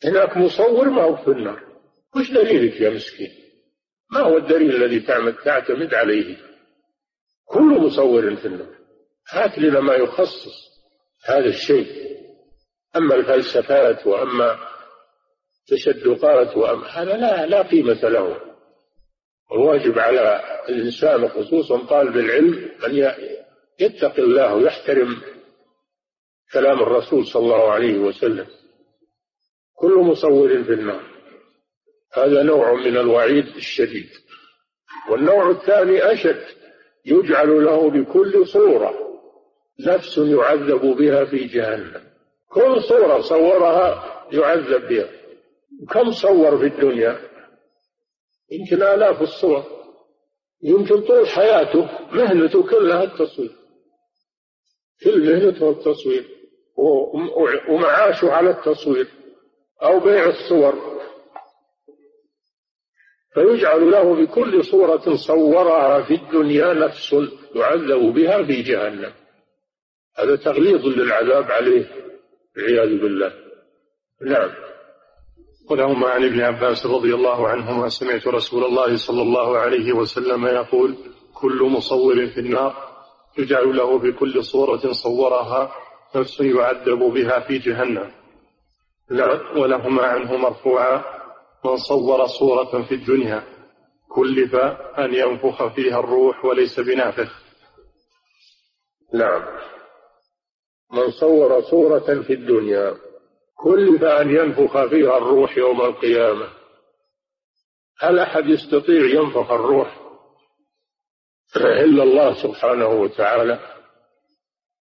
[0.03, 1.63] هناك مصور ما هو في النار.
[2.15, 3.31] وش دليلك يا مسكين؟
[4.11, 4.99] ما هو الدليل الذي
[5.45, 6.37] تعتمد عليه؟
[7.45, 8.75] كل مصور في النار.
[9.29, 10.69] هات لنا ما يخصص
[11.25, 12.08] هذا الشيء.
[12.95, 14.59] أما الفلسفات وأما
[15.67, 18.41] تشدقات وأما هذا لا لا قيمة له.
[19.51, 23.13] الواجب على الإنسان خصوصا طالب العلم أن
[23.79, 25.21] يتقي الله ويحترم
[26.53, 28.47] كلام الرسول صلى الله عليه وسلم.
[29.75, 31.03] كل مصور في النار.
[32.13, 34.09] هذا نوع من الوعيد الشديد.
[35.09, 36.45] والنوع الثاني أشد
[37.05, 38.93] يجعل له بكل صورة.
[39.79, 42.08] نفس يعذب بها في جهنم.
[42.49, 45.09] كل صورة صورها يعذب بها.
[45.89, 47.19] كم صور في الدنيا؟
[48.51, 49.63] يمكن آلاف الصور.
[50.63, 53.51] يمكن طول حياته مهنته كلها التصوير.
[55.03, 56.25] كل مهنته التصوير.
[57.69, 59.07] ومعاشه على التصوير.
[59.83, 60.99] أو بيع الصور.
[63.33, 67.15] فيجعل له بكل صورة صورها في الدنيا نفس
[67.55, 69.13] يعذب بها في جهنم.
[70.17, 72.08] هذا تغليظ للعذاب عليه.
[72.59, 73.33] والعياذ بالله.
[74.21, 74.49] نعم.
[75.69, 77.89] ولهما عن ابن عباس رضي الله عنهما.
[77.89, 80.95] سمعت رسول الله صلى الله عليه وسلم يقول
[81.33, 82.75] كل مصور في النار
[83.37, 85.71] يجعل له بكل صورة صورها
[86.15, 88.11] نفس يعذب بها في جهنم.
[89.11, 89.57] نعم.
[89.57, 91.03] ولهما عنه مرفوعا
[91.65, 93.43] من صور صورة في الدنيا
[94.09, 94.55] كلف
[94.99, 97.31] أن ينفخ فيها الروح وليس بنافخ.
[99.13, 99.41] نعم.
[100.91, 102.97] من صور صورة في الدنيا
[103.55, 106.49] كلف أن ينفخ فيها الروح يوم القيامة.
[107.99, 109.99] هل أحد يستطيع ينفخ الروح؟
[111.55, 113.59] إلا الله سبحانه وتعالى.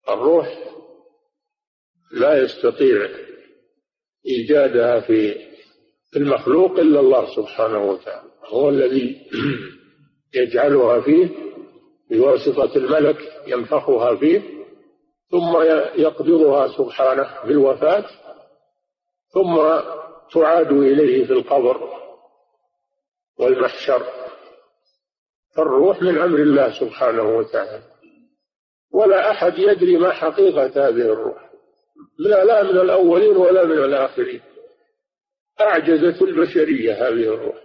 [0.09, 0.59] الروح
[2.13, 3.09] لا يستطيع
[4.27, 5.49] إيجادها في
[6.17, 8.31] المخلوق إلا الله سبحانه وتعالى.
[8.45, 9.27] هو الذي
[10.41, 11.29] يجعلها فيه
[12.11, 14.58] بواسطة الملك ينفخها فيه
[15.31, 15.63] ثم
[16.03, 18.05] يقبضها سبحانه بالوفاة
[19.35, 19.57] ثم
[20.35, 21.99] تعاد إليه في القبر
[23.39, 24.03] والمحشر.
[25.57, 27.83] فالروح من أمر الله سبحانه وتعالى.
[28.93, 31.51] ولا أحد يدري ما حقيقة هذه الروح.
[32.19, 34.41] لا لا من الأولين ولا من الآخرين.
[35.61, 37.57] أعجزت البشرية هذه الروح.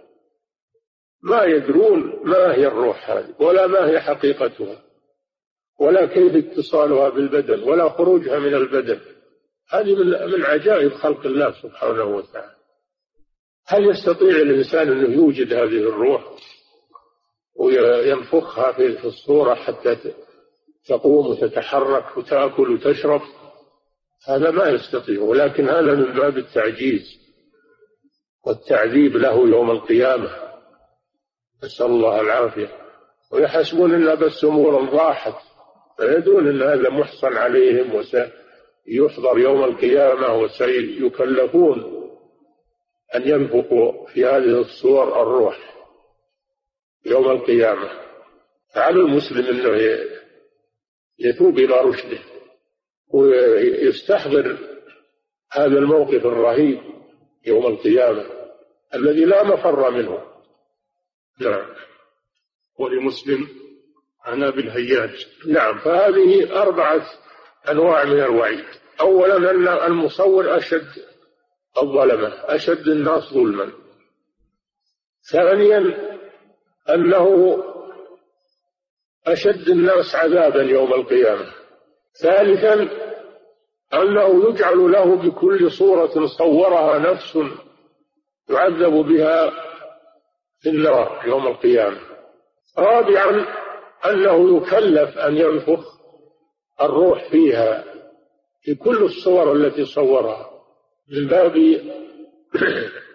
[1.22, 4.82] ما يدرون ما هي الروح هذه ولا ما هي حقيقتها.
[5.80, 9.00] ولا كيف اتصالها بالبدن ولا خروجها من البدن.
[9.70, 12.54] هذه من من عجائب خلق الله سبحانه وتعالى.
[13.66, 16.24] هل يستطيع الإنسان أنه يوجد هذه الروح
[17.56, 19.96] وينفخها في الصورة حتى
[20.86, 23.20] تقوم وتتحرك وتأكل وتشرب؟
[24.28, 27.18] هذا ما يستطيع ولكن هذا من باب التعجيز
[28.46, 30.30] والتعذيب له يوم القيامة.
[31.64, 32.84] نسأل الله العافية.
[33.32, 35.53] ويحسبون أنها بس أمور راحت
[35.96, 42.04] فيدرون أن هذا محصن عليهم وسيحضر يوم القيامة وسيكلفون
[43.14, 45.74] أن ينفقوا في هذه الصور الروح
[47.06, 47.90] يوم القيامة.
[48.74, 49.98] فعلى المسلم أنه
[51.18, 52.18] يتوب إلى رشده
[53.14, 54.58] ويستحضر
[55.52, 56.80] هذا الموقف الرهيب
[57.46, 58.26] يوم القيامة
[58.94, 60.24] الذي لا مفر منه.
[61.40, 61.66] نعم.
[62.78, 63.48] ولمسلم
[64.24, 67.06] عن ابي الهياج نعم فهذه أربعة
[67.70, 68.64] أنواع من الوعيد
[69.00, 70.88] أولا أن المصور أشد
[71.82, 73.72] الظلمة أشد الناس ظلما.
[75.32, 75.78] ثانيا
[76.90, 77.58] أنه
[79.26, 81.52] أشد الناس عذابا يوم القيامة.
[82.22, 82.74] ثالثا
[83.94, 87.38] أنه يجعل له بكل صورة صورها نفس
[88.50, 89.50] يعذب بها
[90.60, 92.00] في النار يوم القيامة.
[92.78, 93.63] رابعا
[94.06, 95.94] أنه يكلف أن ينفخ
[96.80, 97.84] الروح فيها
[98.62, 100.50] في كل الصور التي صورها
[101.08, 101.56] من باب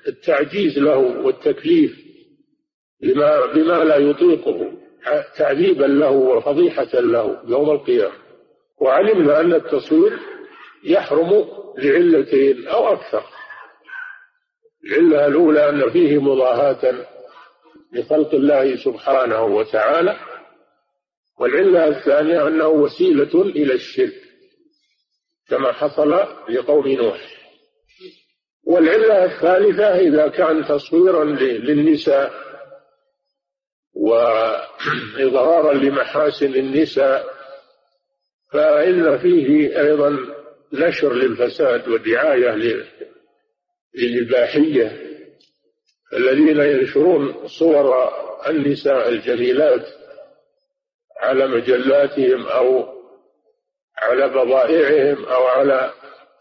[0.08, 2.10] التعجيز له والتكليف
[3.02, 4.72] بما بما لا يطيقه
[5.38, 8.16] تعذيبا له وفضيحة له يوم القيامة.
[8.82, 10.20] وعلمنا أن التصوير
[10.84, 11.48] يحرم
[11.78, 13.24] لعلتين أو أكثر.
[14.86, 17.06] العلة الأولى أن فيه مضاهاة
[17.94, 20.29] لخلق الله سبحانه وتعالى
[21.40, 24.22] والعلة الثانية أنه وسيلة إلى الشرك
[25.50, 26.12] كما حصل
[26.50, 27.40] لقوم نوح.
[28.64, 32.34] والعلة الثالثة إذا كان تصويرا للنساء
[33.94, 37.26] وإظهارا لمحاسن النساء
[38.52, 40.18] فإن فيه أيضا
[40.74, 42.82] نشر للفساد ودعاية
[43.96, 45.10] للإباحية
[46.14, 48.10] الذين ينشرون صور
[48.50, 49.99] النساء الجميلات.
[51.20, 53.00] على مجلاتهم أو
[53.98, 55.94] على بضائعهم أو على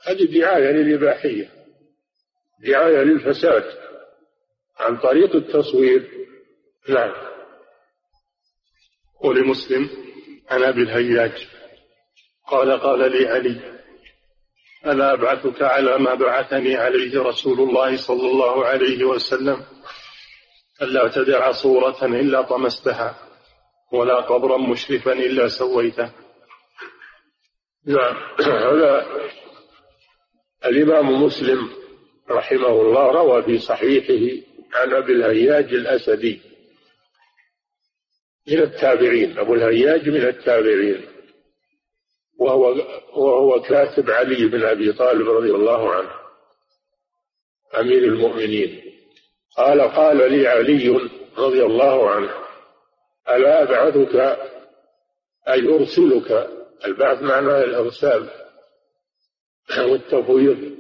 [0.06, 1.50] هذه دعاية للإباحية
[2.66, 3.64] دعاية للفساد
[4.78, 6.10] عن طريق التصوير.
[6.88, 7.12] نعم.
[9.20, 9.90] ولمسلم
[10.50, 11.48] عن أبي الهياج
[12.46, 13.78] قال قال لي علي
[14.86, 19.64] ألا أبعثك على ما بعثني عليه رسول الله صلى الله عليه وسلم.
[20.82, 23.27] ألا تدع صورة إلا طمستها.
[23.92, 26.12] ولا قبرا مشرفا إلا سويته.
[27.86, 28.16] نعم.
[28.68, 29.06] هذا
[30.64, 31.70] الإمام مسلم
[32.30, 36.40] رحمه الله روى في صحيحه عن أبي الهياج الأسدي.
[38.48, 39.38] من التابعين.
[39.38, 41.06] أبو الهياج من التابعين.
[42.38, 42.74] وهو
[43.14, 46.10] وهو كاتب علي بن أبي طالب رضي الله عنه.
[47.80, 48.82] أمير المؤمنين.
[49.56, 52.47] قال قال لي علي رضي الله عنه
[53.30, 54.14] ألا ابعثك
[55.48, 56.48] أي أرسلك؟
[56.86, 58.30] البعث معناه الأرسال
[59.78, 60.78] والتفويض.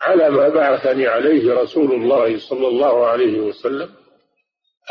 [0.00, 3.94] على ما بعثني عليه رسول الله صلى الله عليه وسلم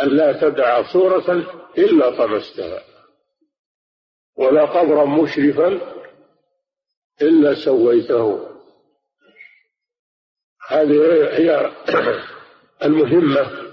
[0.01, 1.31] ألا تدع صورة
[1.77, 2.83] إلا طمستها
[4.37, 5.79] ولا قبرا مشرفا
[7.21, 8.49] إلا سويته.
[10.67, 10.99] هذه
[11.37, 11.71] هي
[12.85, 13.64] المهمة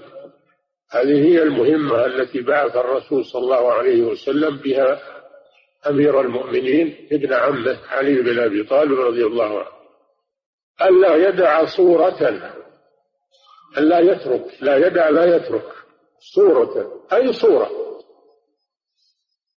[0.93, 5.01] هذه هي المهمة التي بعث الرسول صلى الله عليه وسلم بها
[5.89, 9.73] أمير المؤمنين ابن عمه علي بن أبي طالب رضي الله عنه.
[10.81, 12.41] ألا يدع صورة
[13.77, 15.71] ألا يترك لا يدع لا يترك
[16.35, 17.69] صورة أي صورة؟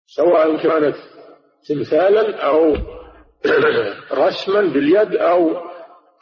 [0.07, 0.95] سواء كانت
[1.67, 2.75] تمثالا أو
[4.25, 5.51] رسما باليد أو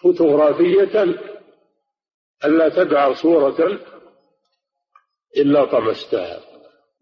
[0.02, 1.16] فوتوغرافية
[2.46, 3.80] ألا تدع صورة
[5.38, 6.40] إلا طمستها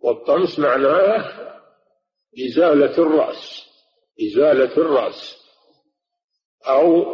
[0.03, 1.31] والطمس معناه
[2.47, 3.65] إزالة الرأس
[4.21, 5.41] إزالة الرأس.
[6.67, 7.05] أو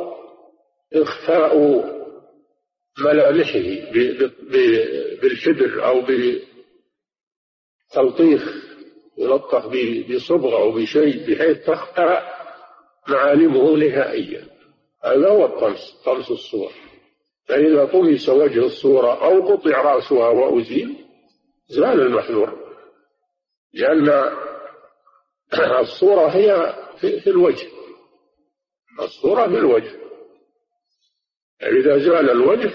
[0.94, 1.58] إخفاء
[3.00, 3.92] ملامحه
[5.22, 6.02] بالحبر أو
[7.92, 8.44] بتلطيخ
[9.18, 9.68] يلطخ
[10.10, 12.22] بصبغة أو بشيء بحيث تخفى
[13.08, 14.48] معالمه نهائيا.
[15.04, 16.72] هذا هو الطمس طمس الصور.
[17.46, 21.07] فإذا طمس وجه الصورة أو قطع رأسها وأزيل
[21.68, 22.68] زال المحذور.
[23.74, 24.34] لأن
[25.80, 27.68] الصورة هي في الوجه.
[29.00, 29.92] الصورة في الوجه.
[31.62, 32.74] إذا زال الوجه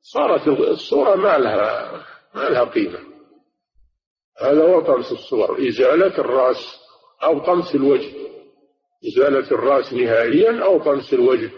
[0.00, 1.92] صارت الصورة ما لها
[2.34, 2.98] ما لها قيمة.
[4.40, 5.68] هذا هو طمس الصور.
[5.68, 6.78] إزالة الرأس
[7.22, 8.12] أو طمس الوجه.
[9.08, 11.50] إزالة الرأس نهائيا أو طمس الوجه.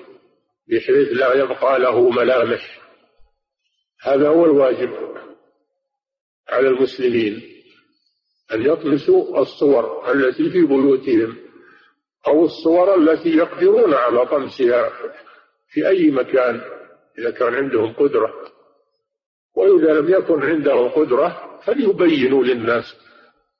[0.68, 2.80] بحيث لا يبقى له ملامح.
[4.02, 5.09] هذا هو الواجب.
[6.50, 7.42] على المسلمين
[8.52, 11.36] أن يطمسوا الصور التي في بيوتهم
[12.26, 14.92] أو الصور التي يقدرون على طمسها
[15.68, 16.60] في أي مكان
[17.18, 18.34] إذا كان عندهم قدرة.
[19.56, 22.96] وإذا لم يكن عندهم قدرة فليبينوا للناس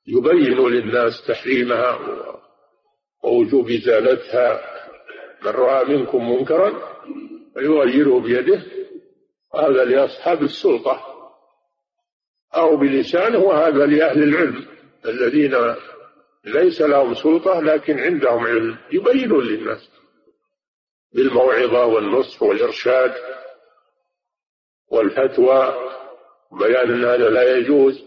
[0.06, 1.98] يبينوا للناس تحريمها
[3.24, 4.60] ووجوب إزالتها
[5.42, 6.72] من رأى منكم منكرا
[7.54, 8.62] فيغيره بيده.
[9.54, 11.09] وهذا لأصحاب السلطة.
[12.54, 14.66] أو بلسانه وهذا لأهل العلم
[15.06, 15.74] الذين
[16.44, 19.90] ليس لهم سلطة لكن عندهم علم يبينون للناس
[21.14, 23.14] بالموعظة والنصح والإرشاد
[24.90, 25.74] والفتوى.
[26.52, 28.04] بيان أن هذا لا يجوز.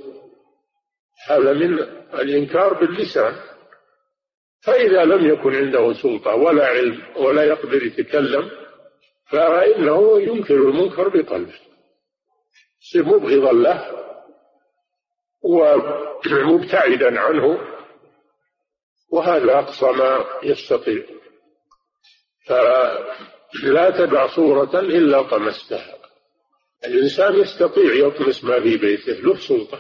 [1.27, 1.79] هذا من
[2.13, 3.35] الإنكار باللسان.
[4.61, 8.51] فإذا لم يكن عنده سلطة ولا علم ولا يقدر يتكلم
[9.31, 11.59] فإنه ينكر المنكر بقلبه.
[12.81, 14.12] يصير مبغضا له.
[15.43, 17.59] ومبتعدا عنه
[19.11, 21.03] وهذا أقصى ما يستطيع.
[22.47, 25.97] فلا تدع صورة إلا طمستها.
[26.85, 29.79] الإنسان يستطيع يطمس ما في بيته له سلطة.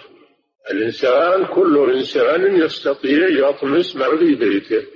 [0.71, 4.87] الإنسان كل إنسان يستطيع يطمس ما في بيته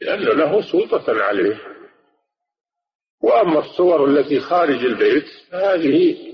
[0.00, 1.60] لأن له سلطة عليه.
[3.22, 6.27] وأما الصور التي خارج البيت هذه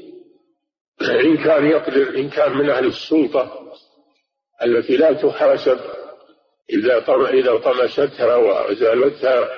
[1.03, 3.73] إن كان يقدر إن كان من أهل السلطة
[4.65, 5.79] التي لا تحاسب
[6.71, 6.99] إذا
[7.31, 9.49] إذا طمستها وأزالتها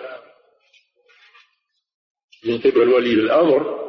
[2.45, 3.87] من قبل ولي الأمر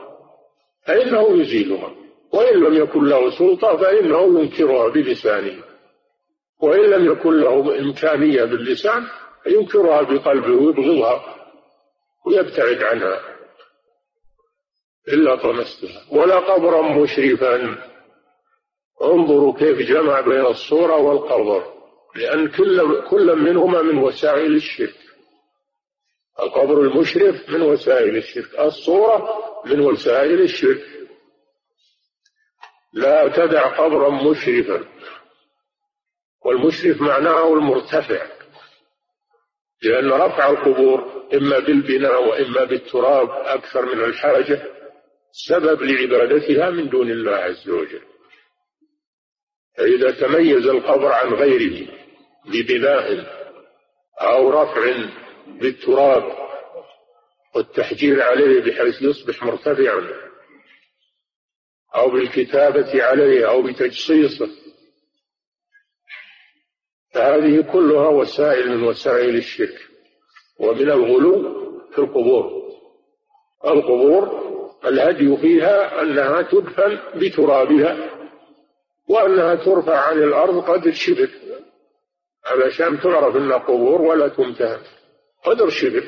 [0.85, 1.95] فإنه يزيلها.
[2.33, 5.63] وإن لم يكن له سلطة فإنه ينكرها بلسانه.
[6.59, 9.07] وإن لم يكن له إمكانية باللسان
[9.47, 11.35] ينكرها بقلبه ويبغضها
[12.25, 13.36] ويبتعد عنها.
[15.08, 17.78] إلا طمستها ولا قبرا مشرفا.
[19.01, 21.74] انظروا كيف جمع بين الصورة والقبر.
[22.16, 24.95] لأن كل كل منهما من وسائل الشرك.
[26.39, 28.60] القبر المشرف من وسائل الشرك.
[28.60, 30.84] الصورة من وسائل الشرك.
[32.93, 34.86] لا تدع قبرا مشرفا.
[36.45, 38.28] والمشرف معناه المرتفع.
[39.82, 44.76] لأن رفع القبور إما بالبناء وإما بالتراب أكثر من الحاجة.
[45.45, 48.01] سبب لعبادتها من دون الله عز وجل.
[49.77, 51.88] فإذا تميز القبر عن غيره
[52.45, 53.38] ببناء
[54.21, 55.09] أو رفع
[55.47, 56.23] بالتراب
[57.55, 60.09] والتحجير عليه بحيث يصبح مرتفعا
[61.95, 64.49] أو بالكتابة عليه أو بتجصيصه
[67.13, 69.88] فهذه كلها وسائل من وسائل الشرك
[70.59, 71.41] ومن الغلو
[71.91, 72.67] في القبور.
[73.65, 74.46] القبور
[74.88, 78.09] الهدي فيها أنها تدفن بترابها
[79.09, 81.29] وأنها ترفع عن الأرض قدر شبر
[82.45, 84.79] علشان تعرف أنها قبور ولا تمتهن.
[85.43, 86.03] قدر شبر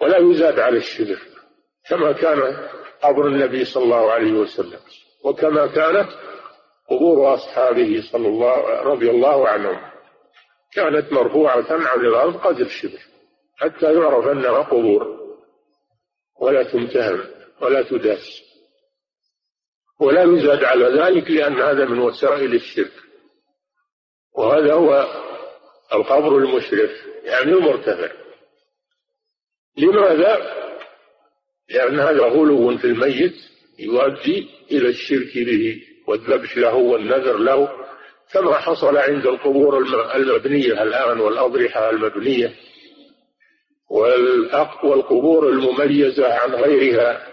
[0.00, 1.18] ولا يزاد على الشبر
[1.88, 2.68] كما كان
[3.02, 4.80] قبر النبي صلى الله عليه وسلم.
[5.24, 6.08] وكما كانت
[6.90, 9.78] قبور أصحابه صلى الله رضي الله عنهم.
[10.72, 13.00] كانت مرفوعة عن الأرض قدر شبر
[13.56, 15.27] حتى يعرف أنها قبور.
[16.40, 17.24] ولا تمتهن
[17.60, 18.42] ولا تداس
[20.00, 22.92] ولا يزاد على ذلك لأن هذا من وسائل الشرك.
[24.36, 25.06] وهذا هو
[25.92, 26.90] القبر المشرف
[27.24, 28.12] يعني المرتفع.
[29.78, 30.58] لماذا؟
[31.68, 33.34] لأن هذا غلو في الميت
[33.78, 37.68] يؤدي إلى الشرك به والذبح له والنذر له
[38.32, 39.78] كما حصل عند القبور
[40.14, 42.54] المبنية الآن والأضرحة المبنية.
[43.90, 47.28] والقبور المميزة عن غيرها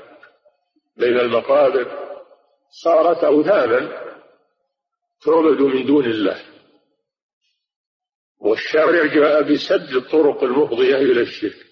[0.97, 2.06] بين المقابر
[2.84, 4.06] صارت أوثانا
[5.26, 6.41] تعبد من دون الله.
[8.39, 11.66] والشارع جاء بسد الطرق المفضية إلى الشرك.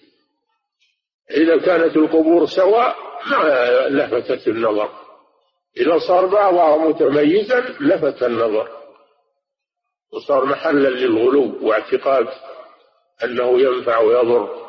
[1.30, 2.96] إذا كانت القبور سواء
[3.30, 4.90] ما لفتت النظر.
[5.76, 8.68] إذا صار بعضها متميزا لفت النظر.
[10.12, 12.26] وصار محلا للغلو واعتقاد
[13.24, 14.63] أنه ينفع ويضر.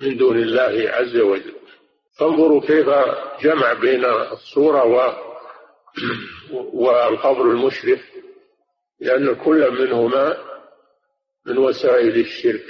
[0.00, 1.54] من دون الله عز وجل.
[2.18, 2.86] فانظروا كيف
[3.42, 5.12] جمع بين الصورة و
[6.72, 8.00] والقبر المشرف
[9.00, 10.36] لأن كل منهما
[11.46, 12.66] من وسائل الشرك.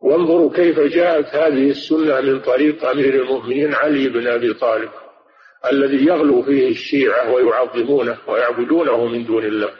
[0.00, 4.90] وانظروا كيف جاءت هذه السنة من طريق أمير المؤمنين علي بن أبي طالب
[5.72, 9.72] الذي يغلو فيه الشيعة ويعظمونه ويعبدونه من دون الله.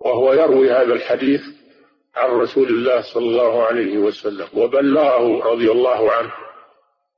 [0.00, 1.40] وهو يروي هذا الحديث
[2.16, 6.32] عن رسول الله صلى الله عليه وسلم وبلغه رضي الله عنه.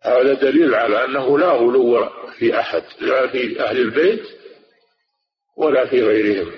[0.02, 4.22] هذا دليل على أنه لا غلو في أحد لا في أهل البيت
[5.56, 6.52] ولا في غيرهم.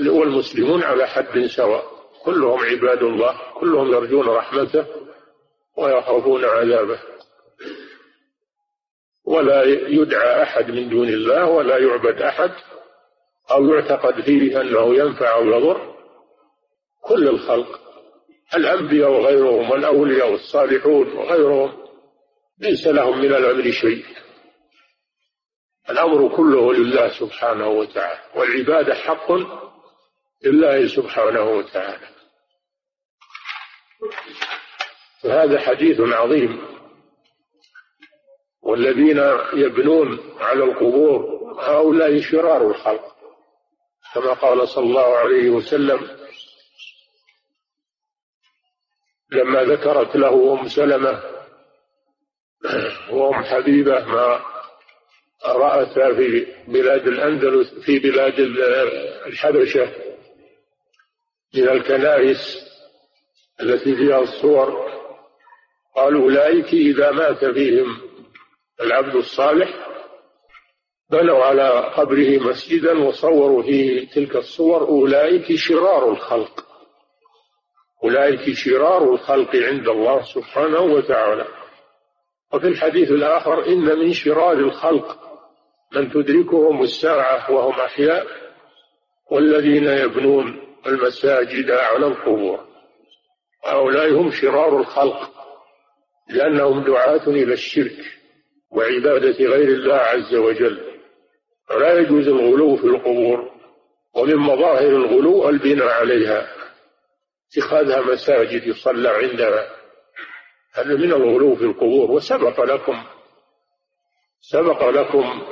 [0.00, 1.84] والمسلمون على حد سواء
[2.24, 4.86] كلهم عباد الله كلهم يرجون رحمته
[5.76, 6.98] ويخافون عذابه.
[9.24, 12.50] ولا يدعى أحد من دون الله ولا يعبد أحد
[13.50, 15.97] أو يعتقد فيه أنه ينفع أو يضر.
[17.08, 17.80] كل الخلق
[18.54, 21.88] الأنبياء وغيرهم والأولياء والصالحون وغيرهم
[22.58, 24.04] ليس لهم من الأمر شيء.
[25.90, 29.32] الأمر كله لله سبحانه وتعالى والعبادة حق
[30.44, 32.08] لله سبحانه وتعالى.
[35.22, 36.78] فهذا حديث عظيم.
[38.62, 39.18] والذين
[39.52, 43.16] يبنون على القبور هؤلاء شرار الخلق
[44.14, 46.17] كما قال صلى الله عليه وسلم
[49.32, 51.22] لما ذكرت له أم سلمة
[53.10, 54.40] وأم حبيبة ما
[55.46, 58.38] راتا في بلاد الأندلس في بلاد
[59.26, 59.92] الحبشة
[61.54, 62.68] من الكنائس
[63.60, 64.88] التي فيها الصور
[65.96, 68.00] قالوا أولئك إذا مات فيهم
[68.80, 69.88] العبد الصالح
[71.10, 76.57] بنوا على قبره مسجدا وصوروا فيه تلك الصور أولئك شرار الخلق.
[78.08, 81.46] أولئك شرار الخلق عند الله سبحانه وتعالى.
[82.52, 85.18] وفي الحديث الآخر إن من شرار الخلق
[85.92, 88.26] من تدركهم الساعة وهم أحياء
[89.30, 92.60] والذين يبنون المساجد على القبور.
[93.64, 95.30] هؤلاء هم شرار الخلق
[96.30, 97.98] لأنهم دعاة إلى الشرك
[98.70, 100.80] وعبادة غير الله عز وجل.
[101.68, 103.50] فلا يجوز الغلو في القبور
[104.14, 106.57] ومن مظاهر الغلو البناء عليها.
[107.56, 109.78] اتخاذها مساجد يصلى عندها.
[110.74, 113.04] هذا من الغلو في القبور وسبق لكم
[114.40, 115.42] سبق لكم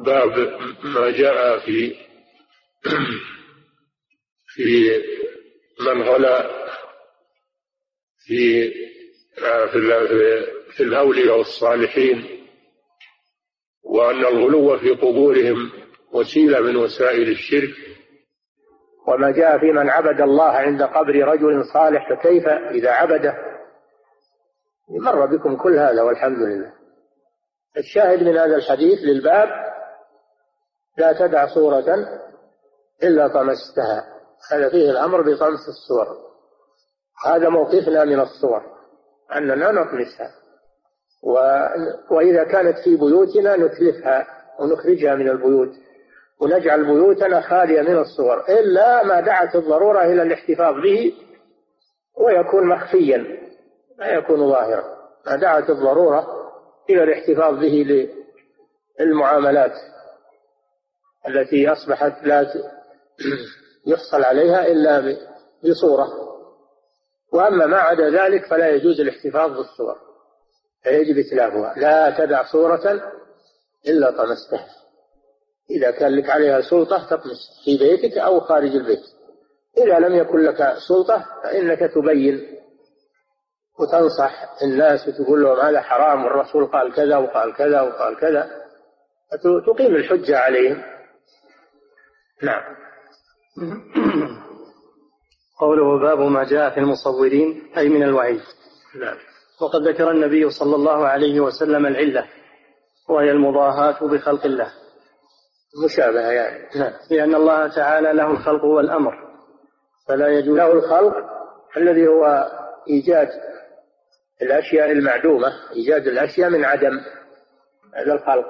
[0.00, 1.94] باب ما جاء في
[4.54, 5.02] في
[5.80, 6.68] من غلا
[8.26, 8.70] في
[9.72, 12.38] في في الأولياء والصالحين
[13.82, 15.70] وأن الغلو في قبورهم
[16.12, 17.97] وسيلة من وسائل الشرك.
[19.08, 23.34] وما جاء في من عبد الله عند قبر رجل صالح فكيف إذا عبده؟
[25.00, 26.72] مر بكم كل هذا والحمد لله.
[27.76, 29.48] الشاهد من هذا الحديث للباب
[30.98, 31.84] لا تدع صورة
[33.02, 34.04] إلا طمستها
[34.52, 36.16] هذا فيه الأمر بطمس الصور.
[37.26, 38.62] هذا موقفنا من الصور
[39.36, 40.30] أننا نطمسها.
[41.22, 41.32] و...
[42.10, 44.26] وإذا كانت في بيوتنا نتلفها
[44.60, 45.87] ونخرجها من البيوت.
[46.40, 51.14] ونجعل بيوتنا خالية من الصور إلا ما دعت الضرورة إلى الاحتفاظ به
[52.16, 53.48] ويكون مخفيا
[53.98, 54.98] لا يكون ظاهرا.
[55.26, 56.26] ما دعت الضرورة
[56.90, 58.08] إلى الاحتفاظ به
[59.00, 59.72] للمعاملات
[61.28, 62.46] التي أصبحت لا
[63.86, 65.16] يحصل عليها إلا
[65.64, 66.08] بصورة.
[67.32, 69.98] وأما ما عدا ذلك فلا يجوز الاحتفاظ بالصور
[70.82, 71.74] فيجب إتلافها.
[71.76, 73.00] لا تدع صورة
[73.88, 74.66] إلا طمستها.
[75.70, 79.02] إذا كان لك عليها سلطة تطمس في بيتك أو خارج البيت.
[79.78, 82.58] إذا لم يكن لك سلطة فإنك تبين
[83.78, 88.50] وتنصح الناس وتقول لهم هذا حرام والرسول قال كذا وقال كذا وقال كذا
[89.66, 90.82] تقيم الحجة عليهم.
[92.42, 92.62] نعم.
[95.60, 98.40] قوله باب ما جاء في المصورين أي من الوعيد.
[99.00, 99.16] نعم.
[99.60, 102.26] وقد ذكر النبي صلى الله عليه وسلم العلة
[103.08, 104.72] وهي المضاهاة بخلق الله.
[105.84, 106.68] مشابهة يعني.
[106.76, 106.92] نعم.
[107.10, 109.28] لأن الله تعالى له الخلق والأمر.
[110.08, 111.14] فلا يجوز له الخلق
[111.76, 112.50] الذي هو
[112.88, 113.28] إيجاد
[114.42, 117.00] الأشياء المعدومة إيجاد الأشياء من عدم
[117.94, 118.46] هذا الخلق.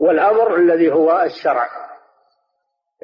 [0.00, 1.68] والأمر الذي هو الشرع.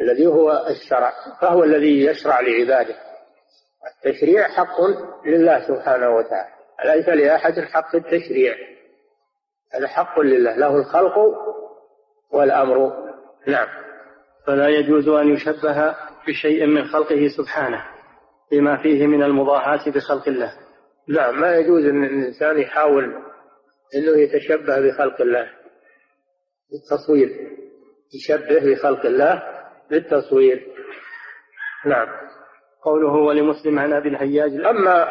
[0.01, 1.13] الذي هو الشرع.
[1.41, 2.95] فهو الذي يشرع لعباده.
[4.05, 4.81] التشريع حق
[5.27, 6.55] لله سبحانه وتعالى.
[6.85, 8.55] ليس لأحد حق التشريع؟
[9.75, 10.57] هذا حق لله.
[10.57, 11.19] له الخلق
[12.33, 13.12] والأمر
[13.47, 13.69] نعم.
[14.47, 15.97] فلا يجوز أن يشبه
[16.29, 17.85] بشيء من خلقه سبحانه
[18.53, 20.53] بما فيه من المضاهاة بخلق الله.
[21.09, 23.05] نعم ما يجوز أن الإنسان يحاول
[23.95, 25.51] أنه يتشبه بخلق الله.
[26.71, 27.29] بالتصوير.
[28.15, 29.43] يشبه بخلق الله
[29.91, 30.67] بالتصوير.
[31.87, 32.09] نعم.
[32.85, 35.09] قوله ولمسلم عن أبي الهياج أما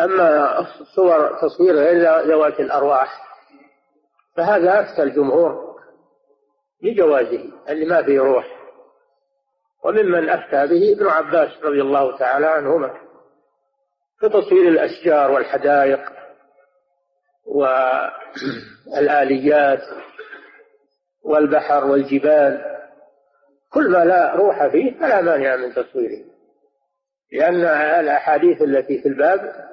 [0.00, 0.56] أما
[0.96, 3.27] صور تصوير غير ذوات الأرواح.
[4.38, 5.78] فهذا أفتى الجمهور
[6.82, 8.58] بجوازه اللي ما فيه روح.
[9.84, 12.94] وممن أفتى به ابن عباس رضي الله تعالى عنهما
[14.20, 16.00] في تصوير الأشجار والحدائق
[18.86, 19.82] والآليات
[21.24, 22.78] والبحر والجبال.
[23.72, 26.24] كل ما لا روح فيه فلا مانع من تصويره.
[27.32, 27.64] لأن
[28.00, 29.68] الأحاديث التي في الباب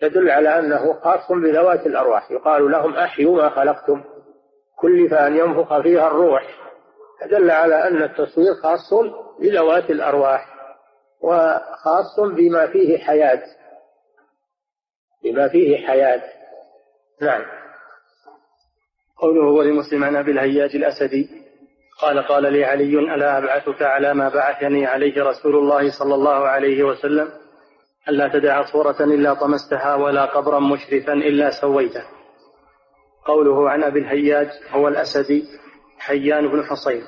[0.00, 2.30] تدل على أنه خاص بذوات الأرواح.
[2.30, 4.04] يقال لهم أحيوا ما خلقتم.
[4.78, 6.42] كلف أن ينفخ فيها الروح.
[7.20, 8.94] فدل على أن التصوير خاص
[9.40, 10.46] بذوات الأرواح
[11.22, 13.42] وخاص بما فيه حياة.
[15.24, 16.22] بما فيه حياة.
[17.22, 17.42] نعم.
[19.18, 21.28] قوله ولمسلم عن أبي الهياج الأسدي
[22.02, 26.84] قال قال لي علي ألا أبعثك على ما بعثني عليه رسول الله صلى الله عليه
[26.84, 27.28] وسلم؟
[28.08, 32.02] ألا تدع صورة إلا طمستها ولا قبرا مشرفا إلا سويته.
[33.24, 35.44] قوله عن أبي الهياج هو الأسدي
[35.98, 37.02] حيان بن حصين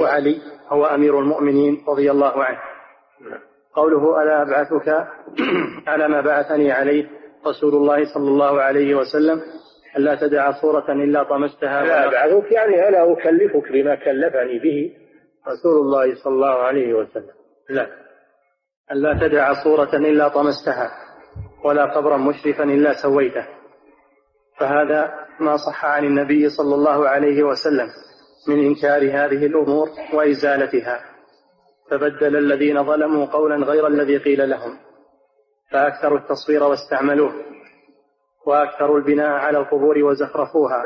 [0.00, 2.58] وعلي هو أمير المؤمنين رضي الله عنه.
[3.74, 5.08] قوله ألا أبعثك؟
[5.90, 7.10] على ما بعثني عليه
[7.46, 9.42] رسول الله صلى الله عليه وسلم.
[9.96, 14.92] ألا تدع صورة إلا طمستها ألا أبعثك يعني ألا أكلفك بما كلفني به
[15.48, 17.34] رسول الله صلى الله عليه وسلم.
[17.68, 18.07] لا
[18.92, 20.90] ألا تدع صورة إلا طمستها
[21.64, 23.46] ولا قبرا مشرفا إلا سويته.
[24.58, 27.88] فهذا ما صح عن النبي صلى الله عليه وسلم
[28.48, 31.04] من إنكار هذه الأمور وإزالتها.
[31.90, 34.78] فبدل الذين ظلموا قولا غير الذي قيل لهم
[35.70, 37.32] فأكثروا التصوير واستعملوه
[38.46, 40.84] وأكثروا البناء على القبور وزخرفوها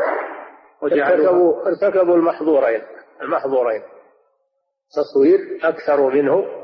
[0.82, 2.82] ارتكبوا ارتكبوا المحظورين
[3.22, 3.82] المحظورين.
[4.96, 6.61] تصوير أكثروا منه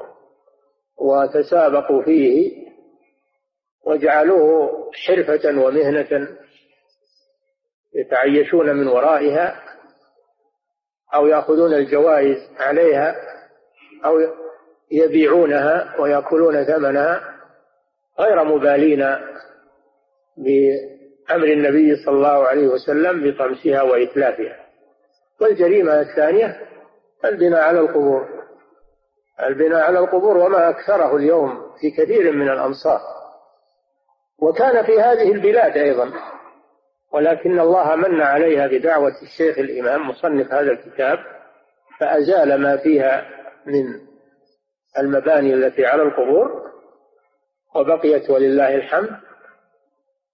[1.01, 2.53] وتسابقوا فيه
[3.87, 4.71] وجعلوه
[5.07, 6.29] حرفة ومهنة
[7.95, 9.63] يتعيشون من ورائها
[11.15, 13.17] أو يأخذون الجوائز عليها
[14.05, 14.21] أو
[14.91, 17.35] يبيعونها ويأكلون ثمنها
[18.21, 18.99] غير مبالين
[20.37, 24.57] بأمر النبي صلى الله عليه وسلم بطمسها وإتلافها.
[25.41, 26.61] والجريمة الثانية
[27.25, 28.38] البناء على القبور.
[29.43, 33.01] البناء على القبور وما أكثره اليوم في كثير من الأمصار
[34.39, 36.13] وكان في هذه البلاد أيضا
[37.13, 41.19] ولكن الله من عليها بدعوة الشيخ الإمام مصنف هذا الكتاب
[42.01, 43.27] فأزال ما فيها
[43.67, 43.85] من
[44.99, 46.69] المباني التي على القبور
[47.75, 49.11] وبقيت ولله الحمد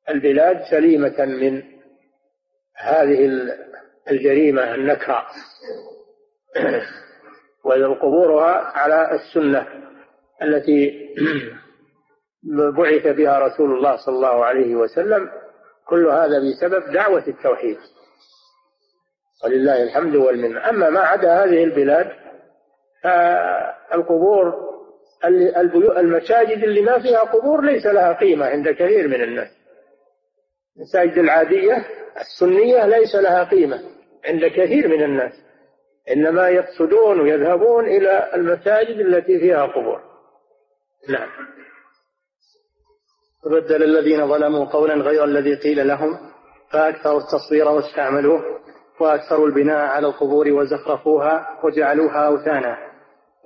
[0.09, 1.63] البلاد سليمة من
[2.77, 3.31] هذه
[4.11, 5.27] الجريمة النكرة
[7.65, 9.67] وقبورها على السنة
[10.43, 11.05] التي
[12.77, 15.31] بعث بها رسول الله صلى الله عليه وسلم.
[15.89, 17.77] كل هذا بسبب دعوة التوحيد.
[19.45, 20.69] ولله الحمد والمنة.
[20.69, 22.11] أما ما عدا هذه البلاد
[23.03, 24.75] فالقبور
[25.97, 29.49] المساجد اللي ما فيها قبور ليس لها قيمة عند كثير من الناس.
[30.77, 31.87] المساجد العادية
[32.21, 33.81] السنية ليس لها قيمة
[34.25, 35.44] عند كثير من الناس.
[36.11, 40.01] إنما يقصدون ويذهبون إلى المساجد التي فيها قبور.
[41.09, 41.29] نعم.
[43.45, 46.19] فبدل الذين ظلموا قولا غير الذي قيل لهم
[46.71, 48.43] فأكثروا التصوير واستعملوه
[49.01, 52.79] وأكثروا البناء على القبور وزخرفوها وجعلوها أوثانا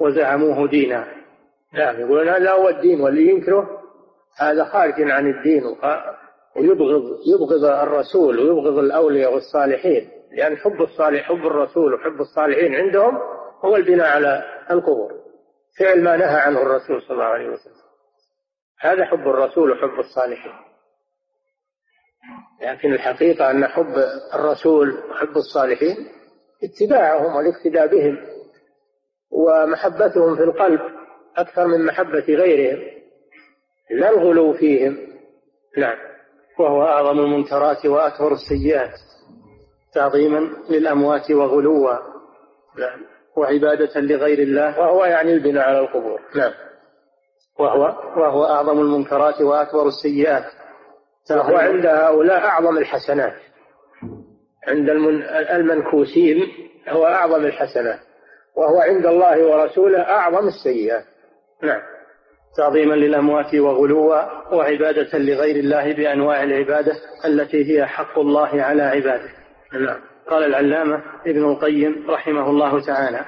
[0.01, 1.07] وزعموه دينا.
[1.75, 2.01] نعم.
[2.01, 3.79] يقولون هذا هو الدين واللي ينكره
[4.39, 5.63] هذا خارج عن الدين
[6.57, 10.18] ويبغض يبغض الرسول ويبغض الأولياء والصالحين.
[10.33, 13.19] لأن حب الصالح حب الرسول وحب الصالحين عندهم
[13.65, 15.13] هو البناء على القبور.
[15.79, 17.89] فعل ما نهى عنه الرسول صلى الله عليه وسلم.
[18.81, 20.53] هذا حب الرسول وحب الصالحين.
[22.63, 23.95] لكن الحقيقة أن حب
[24.35, 25.97] الرسول وحب الصالحين
[26.65, 28.19] اتباعهم والاقتداء بهم
[29.31, 30.81] ومحبتهم في القلب
[31.37, 32.99] أكثر من محبة غيرهم.
[33.91, 34.99] لا الغلو فيهم.
[35.77, 35.97] نعم.
[36.59, 39.08] وهو أعظم المنكرات وأكبر السيئات.
[39.95, 41.93] تعظيما للأموات وغلوا
[42.79, 43.01] نعم.
[43.37, 44.81] وعبادة لغير الله.
[44.81, 46.21] وهو يعني البناء على القبور.
[46.35, 46.53] نعم.
[47.59, 47.83] وهو
[48.17, 50.45] وهو أعظم المنكرات وأكبر السيئات.
[51.31, 53.35] وهو عند هؤلاء أعظم الحسنات.
[54.69, 54.91] عند
[55.51, 56.37] المنكوسين
[56.89, 57.99] هو أعظم الحسنات.
[58.57, 61.05] وهو عند الله ورسوله أعظم السيئات.
[61.63, 61.81] نعم.
[62.57, 64.23] تعظيما للأموات وغلوا
[64.55, 66.93] وعبادة لغير الله بأنواع العبادة
[67.25, 69.38] التي هي حق الله على عباده.
[70.31, 73.25] قال العلامة ابن القيم رحمه الله تعالى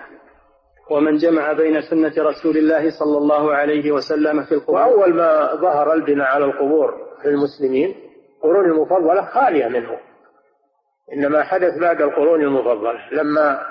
[0.90, 5.92] ومن جمع بين سنة رسول الله صلى الله عليه وسلم في القبور وأول ما ظهر
[5.92, 7.94] البناء على القبور في المسلمين
[8.36, 9.98] القرون المفضلة خالية منه.
[11.12, 13.62] إنما حدث بعد القرون المفضلة لما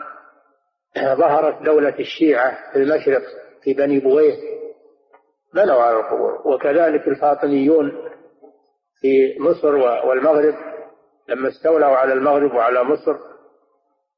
[0.98, 3.22] ظهرت دولة الشيعة في المشرق
[3.64, 4.36] في بني بويه
[5.54, 6.42] بنوا على القبور.
[6.46, 7.92] وكذلك الفاطميون
[9.02, 9.76] في مصر
[10.08, 10.54] والمغرب
[11.30, 13.16] لما استولوا على المغرب وعلى مصر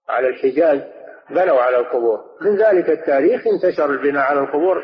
[0.09, 0.82] على الحجاز
[1.30, 2.20] بنوا على القبور.
[2.41, 4.84] من ذلك التاريخ انتشر البناء على القبور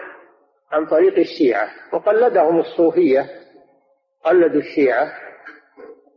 [0.71, 3.25] عن طريق الشيعة وقلدهم الصوفية
[4.23, 5.11] قلدوا الشيعة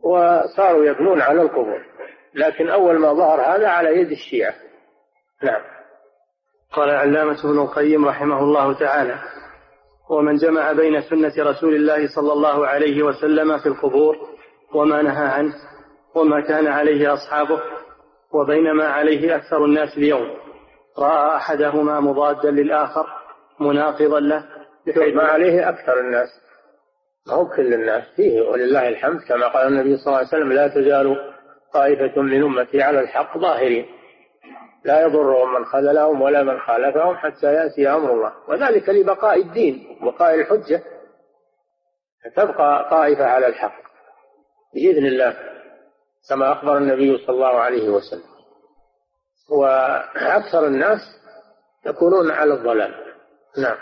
[0.03, 1.85] وصاروا يبنون على القبور.
[2.33, 4.53] لكن أول ما ظهر هذا على يد الشيعة.
[5.43, 5.61] نعم.
[6.71, 9.19] قال العلامة ابن القيم رحمه الله تعالى
[10.09, 14.17] ومن جمع بين سنة رسول الله صلى الله عليه وسلم في القبور
[14.73, 15.53] وما نهى عنه
[16.15, 17.61] وما كان عليه أصحابه
[18.33, 20.37] وبين ما عليه أكثر الناس اليوم.
[20.99, 23.07] رأى أحدهما مضادا للآخر
[23.59, 24.45] مناقضا له
[25.13, 26.29] ما عليه أكثر الناس.
[27.27, 30.67] ما هو كل الناس فيه ولله الحمد كما قال النبي صلى الله عليه وسلم لا
[30.67, 31.33] تزال
[31.73, 33.85] طائفة من أمتي على الحق ظاهرين.
[34.85, 38.33] لا يضرهم من خذلهم ولا من خالفهم حتى يأتي أمر الله.
[38.47, 40.83] وذلك لبقاء الدين وبقاء الحجة.
[42.35, 43.81] تبقى طائفة على الحق
[44.73, 45.37] بإذن الله.
[46.29, 48.31] كما أخبر النبي صلى الله عليه وسلم.
[49.49, 50.99] وأكثر الناس
[51.85, 52.93] يكونون على الضلال.
[53.57, 53.77] نعم.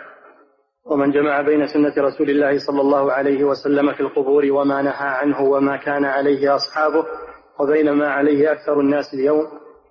[0.85, 5.41] ومن جمع بين سنة رسول الله صلى الله عليه وسلم في القبور وما نهى عنه
[5.41, 7.05] وما كان عليه أصحابه
[7.59, 9.47] وبين ما عليه أكثر الناس اليوم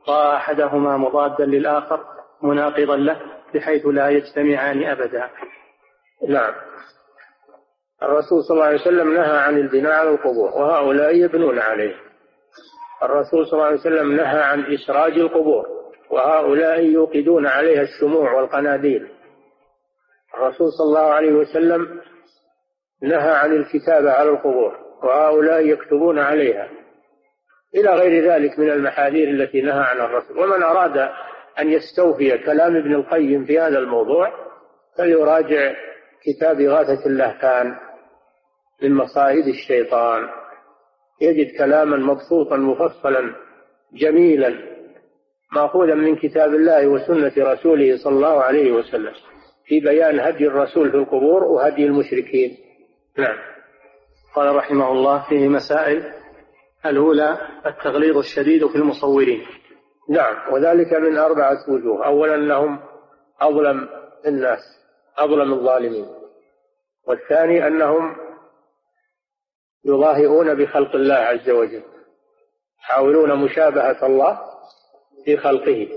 [0.09, 2.05] رأى أحدهما مضادا للآخر
[2.42, 3.20] مناقضا له
[3.55, 5.30] بحيث لا يجتمعان أبدا.
[6.28, 6.55] نعم.
[8.03, 11.94] الرسول صلى الله عليه وسلم نهى عن البناء على القبور وهؤلاء يبنون عليه.
[13.03, 15.66] الرسول صلى الله عليه وسلم نهى عن إسراج القبور
[16.11, 19.09] وهؤلاء يوقدون عليها الشموع والقناديل.
[20.34, 22.01] الرسول صلى الله عليه وسلم
[23.03, 26.68] نهى عن الكتابة على القبور وهؤلاء يكتبون عليها.
[27.74, 30.38] إلى غير ذلك من المحاذير التي نهى عنها الرسول.
[30.38, 30.99] ومن أراد
[31.59, 34.32] أن يستوفي كلام ابن القيم في هذا الموضوع
[34.99, 35.74] فليراجع
[36.24, 37.76] كتاب إغاثة اللهفان
[38.82, 40.28] من مصائد الشيطان.
[41.21, 43.35] يجد كلاما مبسوطا مفصلا
[43.93, 44.79] جميلا
[45.53, 49.12] مأخوذا من كتاب الله وسنة رسوله صلى الله عليه وسلم
[49.66, 52.57] في بيان هدي الرسول في القبور وهدي المشركين.
[53.19, 53.37] نعم.
[54.35, 56.12] قال رحمه الله فيه مسائل
[56.87, 59.47] الأولى التغليظ الشديد في المصورين.
[60.11, 60.53] نعم.
[60.53, 62.07] وذلك من أربعة وجوه.
[62.07, 62.81] أولا أنهم
[63.41, 63.89] أظلم
[64.27, 64.61] الناس
[65.19, 66.07] أظلم الظالمين.
[67.09, 68.16] والثاني أنهم
[69.85, 71.83] يظاهرون بخلق الله عز وجل
[72.81, 74.39] يحاولون مشابهة الله
[75.24, 75.89] في خلقه.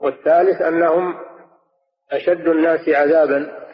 [0.00, 1.14] والثالث أنهم
[2.12, 3.66] أشد الناس عذابا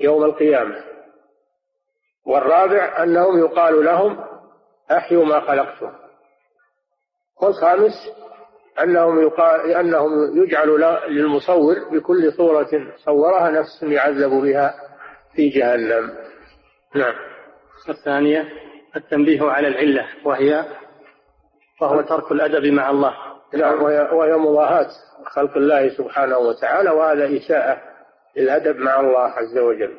[0.00, 0.84] يوم القيامة.
[2.26, 4.24] والرابع أنهم يقال لهم
[4.90, 5.92] أحيوا ما خلقتم.
[7.42, 7.92] والخامس
[8.82, 10.68] أنهم يقال أنهم يجعل
[11.08, 14.74] للمصور بكل صورة صورها نفس يعذب بها
[15.34, 16.14] في جهنم.
[16.94, 17.27] نعم.
[17.90, 18.48] الثانية
[18.96, 20.64] التنبيه على العلة وهي
[21.80, 23.14] وهو ترك الأدب مع الله.
[23.54, 23.82] نعم
[24.12, 24.88] وهي مضاهاة
[25.26, 27.82] خلق الله سبحانه وتعالى وهذا إساءة
[28.36, 29.94] للأدب مع الله عز وجل.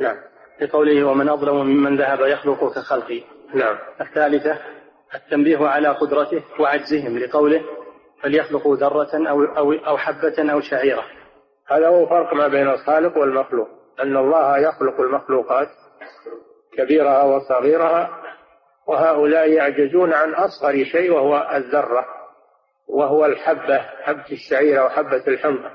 [0.00, 0.16] نعم.
[0.60, 3.22] لقوله ومن أظلم ممن ذهب يخلق كخلقي.
[3.54, 3.78] نعم.
[4.00, 4.58] الثالثة
[5.14, 7.62] التنبيه على قدرته وعجزهم لقوله
[8.22, 11.04] فليخلقوا ذرة أو, أو, أو حبة أو شعيرة.
[11.66, 13.68] هذا هو فرق ما بين الخالق والمخلوق
[14.00, 15.68] أن الله يخلق المخلوقات
[16.76, 18.10] كبيرها وصغيرها
[18.86, 22.06] وهؤلاء يعجزون عن أصغر شيء وهو الذرة
[22.88, 25.72] وهو الحبة حبة الشعيرة وحبة الحنطة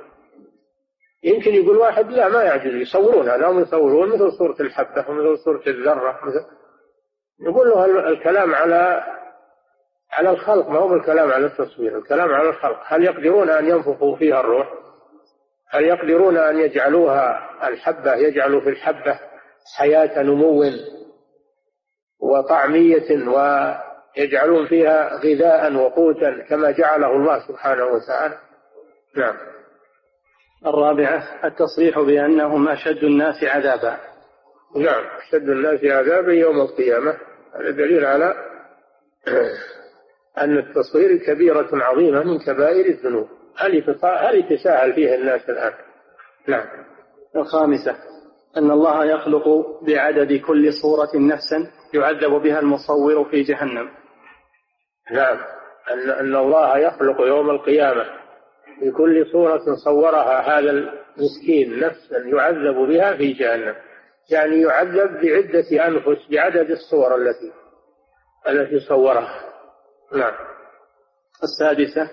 [1.24, 5.64] يمكن يقول واحد لا ما يعجز يصورون هذا هم يصورون مثل صورة الحبة ومثل صورة
[5.68, 6.20] الذرة.
[7.40, 9.04] يقول له الكلام على
[10.12, 12.80] على الخلق ما هو الكلام على التصوير الكلام على الخلق.
[12.86, 14.74] هل يقدرون أن ينفخوا فيها الروح؟
[15.70, 19.20] هل يقدرون أن يجعلوها الحبة يجعلوا في الحبة؟
[19.78, 20.64] حياة نمو
[22.20, 28.38] وطعمية ويجعلون فيها غذاء وقوتا كما جعله الله سبحانه وتعالى.
[29.18, 29.36] نعم.
[30.66, 33.98] الرابعة التصريح بأنهم أشد الناس عذابا.
[34.76, 37.18] نعم أشد الناس عذابا يوم القيامة.
[37.56, 38.36] هذا دليل على
[40.38, 43.28] أن التصوير كبيرة عظيمة من كبائر الذنوب.
[43.58, 45.74] هل هل يتساهل فيها الناس الآن؟
[46.48, 46.66] نعم.
[47.36, 47.96] الخامسة
[48.58, 49.48] أن الله يخلق
[49.82, 53.90] بعدد كل صورة نفسا يعذب بها المصور في جهنم.
[55.12, 55.38] نعم
[56.20, 58.06] أن الله يخلق يوم القيامة
[58.82, 63.76] بكل صورة صورها هذا المسكين نفسا يعذب بها في جهنم.
[64.32, 67.52] يعني يعذب بعدة أنفس بعدد الصور التي
[68.48, 69.40] التي صورها.
[70.14, 70.34] نعم.
[71.44, 72.10] السادسة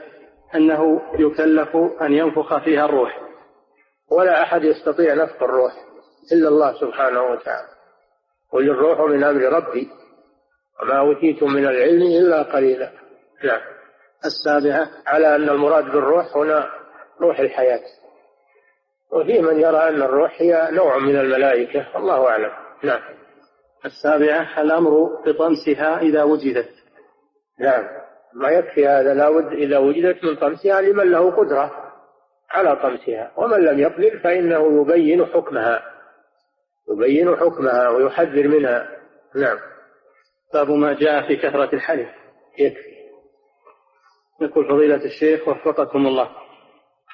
[0.55, 3.21] أنه يكلف أن ينفخ فيها الروح
[4.13, 5.73] ولا أحد يستطيع نفخ الروح
[6.33, 7.69] إلا الله سبحانه وتعالى.
[8.53, 9.89] قل الروح من أمر ربي
[10.83, 12.91] وما أوتيتم من العلم إلا قليلا.
[13.45, 13.61] نعم.
[14.25, 14.89] السابعة.
[15.07, 16.71] على أن المراد بالروح هنا
[17.21, 17.83] روح الحياة.
[19.13, 22.51] وفي من يرى أن الروح هي نوع من الملائكة الله أعلم.
[22.83, 23.01] نعم.
[23.85, 26.71] السابعة الأمر بطمسها إذا وجدت.
[27.61, 27.85] نعم.
[28.35, 31.71] ما يكفي هذا لابد إذا وجدت من طمسها لمن له قدرة
[32.51, 36.00] على طمسها ومن لم يقدر فإنه يبين حكمها.
[36.91, 38.89] يبين حكمها ويحذر منها.
[39.37, 39.59] نعم.
[40.55, 42.09] باب ما جاء في كثرة الحلف.
[42.59, 42.91] يكفي
[44.41, 46.29] يقول فضيلة الشيخ وفقكم الله.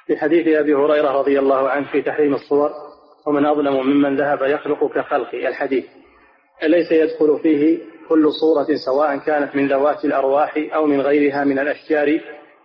[0.06, 2.70] في حديث أبي هريرة رضي الله عنه في تحريم الصور
[3.26, 5.84] ومن أظلم ممن ذهب يخلق كخلقي الحديث.
[6.62, 12.20] أليس يدخل فيه كل صورة سواء كانت من ذوات الأرواح أو من غيرها من الأشجار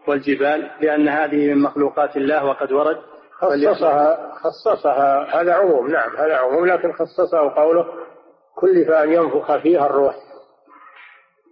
[0.07, 2.97] والجبال لأن هذه من مخلوقات الله وقد ورد
[3.42, 5.42] خصصها خصصها.
[5.42, 7.86] هذا عموم نعم هذا عموم لكن خصصه قوله
[8.56, 10.16] كلف أن ينفخ فيها الروح.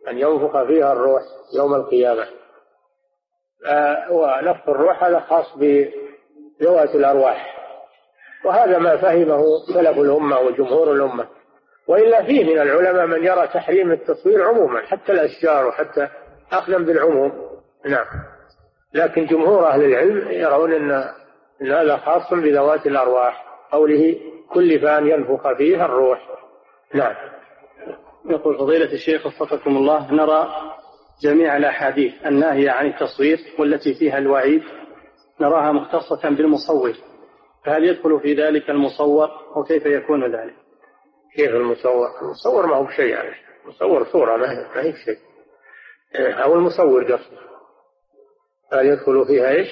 [0.08, 1.22] أن ينفخ فيها الروح
[1.58, 2.28] يوم القيامة.
[3.66, 7.56] آه ونفخ الروح هذا خاص بذوات الأرواح.
[8.46, 11.28] وهذا ما فهمه سلف الأمة وجمهور الأمة.
[11.88, 16.08] وإلا فيه من العلماء من يرى تحريم التصوير عموما حتى الأشجار وحتى
[16.52, 17.32] أخذا بالعموم.
[17.86, 18.06] نعم.
[18.94, 21.14] لكن جمهور أهل العلم يرون أن,
[21.62, 26.20] هذا خاص بذوات الأرواح قوله كل فان ينفخ فيها الروح
[26.94, 27.16] نعم
[28.26, 30.50] يقول فضيلة الشيخ وفقكم الله نرى
[31.22, 34.64] جميع الأحاديث الناهية عن التصوير والتي فيها الوعيد
[35.42, 36.94] نراها مختصة بالمصور
[37.66, 40.56] فهل يدخل في ذلك المصور وكيف يكون ذلك؟
[41.36, 43.36] كيف المصور؟ المصور ما هو بشيء يعني
[43.66, 45.18] مصور صورة ما هي شيء
[46.16, 47.40] أو المصور قصده
[48.74, 49.68] هل يدخل فيها إيش؟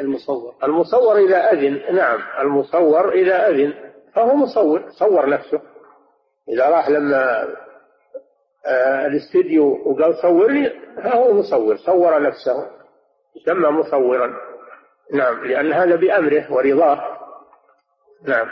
[0.00, 0.54] المصور.
[0.64, 3.74] المصور إذا أذن نعم المصور إذا أذن
[4.14, 5.60] فهو مصور صور نفسه.
[6.48, 7.48] إذا راح لما
[8.66, 10.70] آه الاستديو وقال صورني
[11.04, 12.70] فهو مصور صور نفسه
[13.36, 14.36] يسمى مصورا.
[15.12, 17.18] نعم لأن هذا بأمره ورضاه.
[18.24, 18.48] نعم.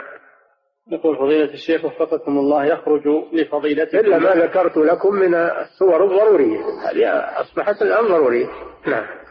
[0.91, 6.59] يقول فضيلة الشيخ وفقكم الله يخرج لفضيلته إلا ما ذكرت لكم من الصور الضرورية.
[6.59, 7.09] هذه
[7.41, 8.47] أصبحت الآن ضرورية.
[8.87, 9.24] نعم.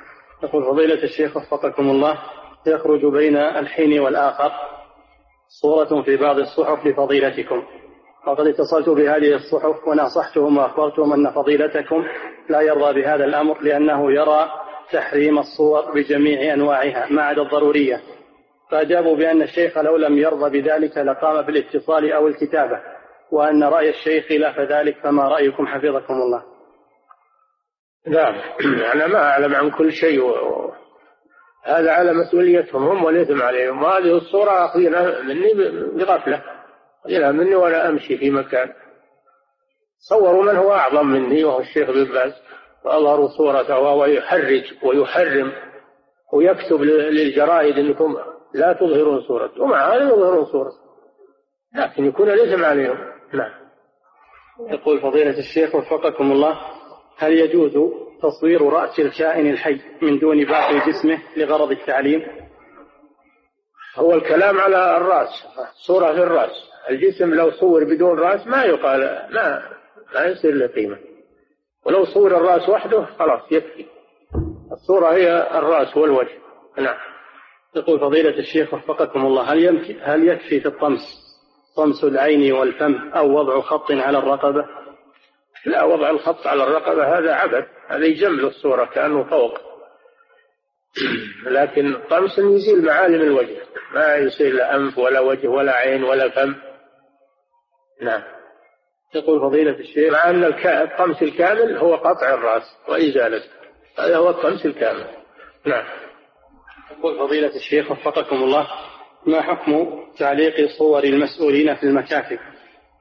[0.45, 2.19] يقول فضيلة الشيخ وفقكم الله
[2.67, 4.53] يخرج بين الحين والآخر
[5.63, 7.63] صورة في بعض الصحف لفضيلتكم.
[8.27, 12.05] وقد اتصلت بهذه الصحف وناصحتهم وأخبرتهم أن فضيلتكم
[12.49, 14.51] لا يرضى بهذا الأمر لأنه يرى
[14.93, 18.01] تحريم الصور بجميع أنواعها ما عدا الضرورية.
[18.71, 22.81] فأجابوا بأن الشيخ لو لم يرضى بذلك لقام بالاتصال أو الكتابة
[23.33, 26.54] وأن رأي الشيخ خلاف ذلك فما رأيكم حفظكم الله.
[28.07, 28.35] نعم.
[28.95, 30.73] أنا ما أعلم عن كل شيء و...
[31.65, 33.83] هذا على مسؤوليتهم هم والإثم عليهم.
[33.83, 35.55] وهذه الصورة أخذينها مني
[35.95, 36.43] بغفلة.
[37.03, 38.73] أخذينها مني وأنا أمشي في مكان.
[39.99, 42.33] صوروا من هو أعظم مني وهو الشيخ بن باز.
[42.85, 45.53] وأظهروا صورته وهو يحرج ويحرم
[46.33, 48.17] ويكتب للجرائد أنكم
[48.55, 49.63] لا تظهرون صورته.
[49.63, 50.85] ومع هذا يظهرون صورته.
[51.77, 52.99] لكن يكون الإثم عليهم.
[53.33, 53.53] نعم.
[54.71, 56.74] يقول فضيلة الشيخ وفقكم الله.
[57.17, 57.93] هل يجوز
[58.23, 62.27] تصوير رأس الكائن الحي من دون باقي جسمه لغرض التعليم؟
[63.97, 65.29] هو الكلام على الرأس
[65.87, 69.01] صورة في الرأس الجسم لو صور بدون رأس ما يقال
[69.31, 69.63] ما
[70.15, 70.99] ما يصير له قيمة.
[71.87, 73.87] ولو صور الرأس وحده خلاص يكفي.
[74.73, 76.39] الصورة هي الرأس والوجه.
[76.79, 76.97] نعم.
[77.77, 81.01] يقول فضيلة الشيخ وفقكم الله هل يمكن هل يكفي في الطمس
[81.77, 84.65] طمس العين والفم أو وضع خط على الرقبة؟
[85.67, 89.59] لا وضع الخط على الرقبة هذا عبث هذا يجمل الصورة كأنه فوق.
[91.47, 93.57] لكن طمس يزيل معالم الوجه
[93.95, 96.55] ما يصير لا أنف ولا وجه ولا عين ولا فم.
[98.03, 98.23] نعم.
[99.15, 100.13] يقول فضيلة الشيخ.
[100.13, 103.51] مع أن الطمس الكامل هو قطع الرأس وإزالته.
[103.99, 105.07] هذا هو الطمس الكامل.
[105.65, 105.85] نعم.
[106.99, 108.69] يقول فضيلة الشيخ وفقكم الله
[109.27, 112.39] ما حكم تعليق صور المسؤولين في المكاتب؟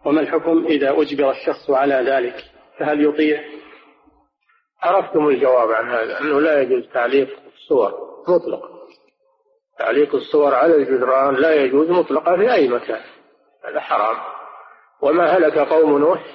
[0.06, 3.44] وما الحكم إذا أجبر الشخص على ذلك؟ فهل يطيع؟
[4.84, 7.94] عرفتم الجواب عن هذا أنه لا يجوز تعليق الصور
[8.28, 8.70] مطلقا.
[9.80, 13.02] تعليق الصور على الجدران لا يجوز مطلقا في أي مكان
[13.66, 14.18] هذا حرام.
[15.02, 16.26] وما هلك قوم نوح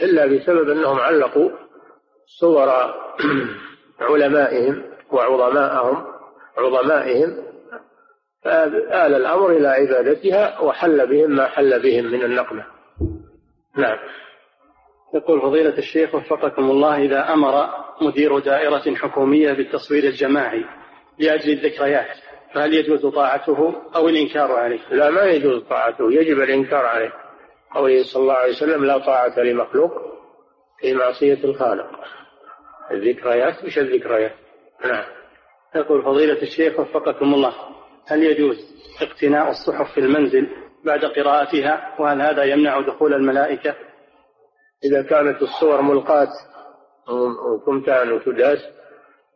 [0.00, 1.50] إلا بسبب أنهم علقوا
[2.40, 2.68] صور
[4.10, 6.04] علمائهم وعظمائهم
[6.58, 7.52] عظمائهم
[8.44, 12.64] فآل الأمر إلى عبادتها وحل بهم ما حل بهم من النقمة.
[13.76, 13.98] نعم.
[15.14, 17.68] يقول فضيلة الشيخ وفقكم الله إذا أمر
[18.02, 20.64] مدير دائرة حكومية بالتصوير الجماعي
[21.18, 22.16] لأجل الذكريات
[22.54, 27.12] فهل يجوز طاعته أو الإنكار عليه؟ لا ما يجوز طاعته يجب الإنكار عليه.
[27.74, 29.92] قوله صلى الله عليه وسلم لا طاعة لمخلوق
[30.80, 31.90] في معصية الخالق.
[32.90, 34.34] الذكريات مش الذكريات.
[34.84, 35.04] نعم.
[35.74, 37.54] يقول فضيلة الشيخ وفقكم الله
[38.06, 38.56] هل يجوز
[39.02, 40.48] اقتناء الصحف في المنزل
[40.84, 43.74] بعد قراءتها؟ وهل هذا يمنع دخول الملائكة؟
[44.84, 46.28] إذا كانت الصور ملقاة
[47.46, 48.58] وتمتان وتداس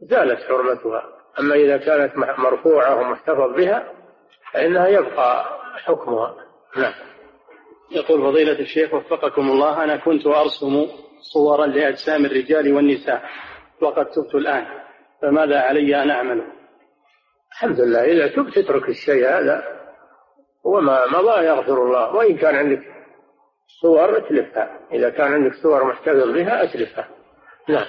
[0.01, 1.03] زالت حرمتها.
[1.41, 3.93] أما إذا كانت مرفوعة ومحتفظ بها
[4.53, 5.45] فإنها يبقى
[5.85, 6.35] حكمها.
[6.77, 6.93] نعم.
[7.91, 10.87] يقول فضيلة الشيخ وفقكم الله أنا كنت أرسم
[11.33, 13.23] صورا لأجسام الرجال والنساء
[13.81, 14.67] وقد تبت الآن
[15.23, 16.43] فماذا علي أن أعمل؟
[17.53, 19.63] الحمد لله إذا تبت تترك الشيء هذا.
[20.65, 22.96] وما مضى يغفر الله؟ وإن كان عندك
[23.83, 24.81] صور أتلفها.
[24.93, 27.09] إذا كان عندك صور محتفظ بها أتلفها.
[27.69, 27.87] نعم.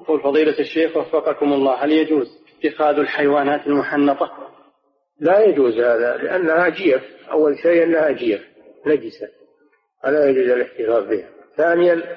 [0.00, 2.26] يقول فضيلة الشيخ وفقكم الله هل يجوز
[2.64, 4.32] اتخاذ الحيوانات المحنطة؟
[5.20, 7.02] لا يجوز هذا لأنها جيف.
[7.30, 8.48] أول شيء أنها جيف
[8.86, 9.28] نجسة.
[10.02, 11.28] فلا يجوز الاحتفاظ بها.
[11.56, 12.16] ثانيا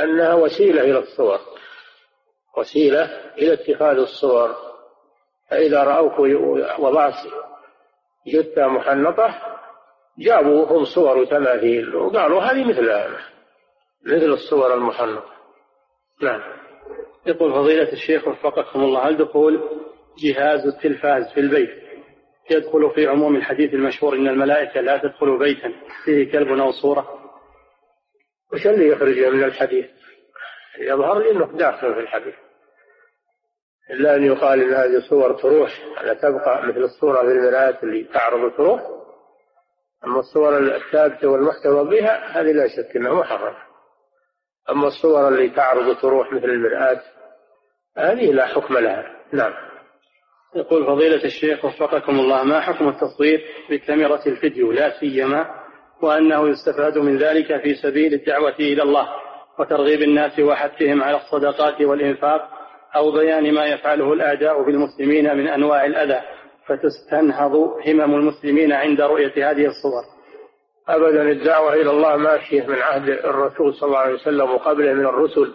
[0.00, 1.38] أنها وسيلة إلى الصور.
[2.58, 3.04] وسيلة
[3.38, 4.54] إلى اتخاذ الصور.
[5.50, 6.18] فإذا رأوك
[6.78, 7.14] وضعت
[8.26, 9.58] جثة محنطة
[10.18, 12.90] جابوا هم صور وتماثيل وقالوا هذه مثل
[14.06, 15.32] مثل الصور المحنطة.
[16.22, 16.42] نعم.
[17.26, 19.68] يقول فضيلة الشيخ وفقكم الله هل دخول
[20.18, 21.82] جهاز التلفاز في البيت
[22.50, 25.72] يدخل في عموم الحديث المشهور إن الملائكة لا تدخل بيتا
[26.04, 27.08] فيه كلب أو صورة؟
[28.52, 29.86] وش اللي يخرج من الحديث؟
[30.78, 32.34] يظهر لي أنه داخل في الحديث.
[33.90, 38.52] إلا أن يقال إن هذه صور تروح ألا تبقى مثل الصورة في المرآة اللي تعرض
[38.56, 38.82] تروح؟
[40.06, 43.56] أما الصور الثابتة والمحتوى بها هذه لا شك أنها محرمة.
[44.70, 47.00] أما الصور اللي تعرض تروح مثل المرآة
[47.98, 49.04] هذه لا حكم لها.
[49.32, 49.52] نعم.
[50.54, 53.40] يقول فضيلة الشيخ وفقكم الله ما حكم التصوير
[53.70, 55.62] بكاميرا الفيديو؟ لا سيما
[56.02, 59.08] وأنه يستفاد من ذلك في سبيل الدعوة إلى الله
[59.58, 62.48] وترغيب الناس وحثهم على الصدقات والإنفاق
[62.96, 66.20] أو بيان ما يفعله الأعداء بالمسلمين من أنواع الأذى.
[66.76, 67.54] فتستنهض
[67.86, 70.02] همم المسلمين عند رؤية هذه الصور.
[70.88, 75.54] أبدا الدعوة إلى الله ماشية من عهد الرسول صلى الله عليه وسلم وقبله من الرسل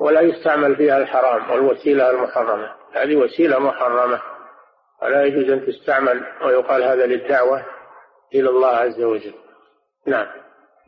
[0.00, 2.70] ولا يستعمل فيها الحرام والوسيلة المحرمة.
[2.92, 4.20] هذه وسيلة محرمة.
[5.02, 7.64] ولا يجوز أن تستعمل ويقال هذا للدعوة
[8.34, 9.34] إلى الله عز وجل.
[10.06, 10.26] نعم.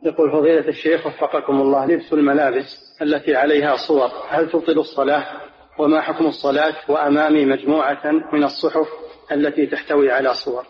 [0.03, 2.65] يقول فضيلة الشيخ وفقكم الله لبس الملابس
[3.01, 5.25] التي عليها صور هل تبطل الصلاة؟
[5.79, 8.87] وما حكم الصلاة؟ وأمامي مجموعة من الصحف
[9.31, 10.65] التي تحتوي على صور.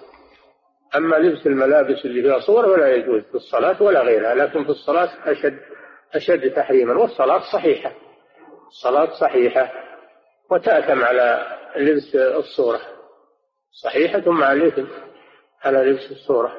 [0.96, 5.10] أما لبس الملابس اللي فيها صور ولا يجوز في الصلاة ولا غيرها لكن في الصلاة
[5.26, 5.60] أشد
[6.16, 7.94] أشد تحريما والصلاة صحيحة.
[8.68, 9.72] الصلاة صحيحة
[10.52, 12.82] وتأثم على لبس الصورة.
[13.84, 14.86] صحيحة مع الإثم
[15.64, 16.58] على لبس الصورة.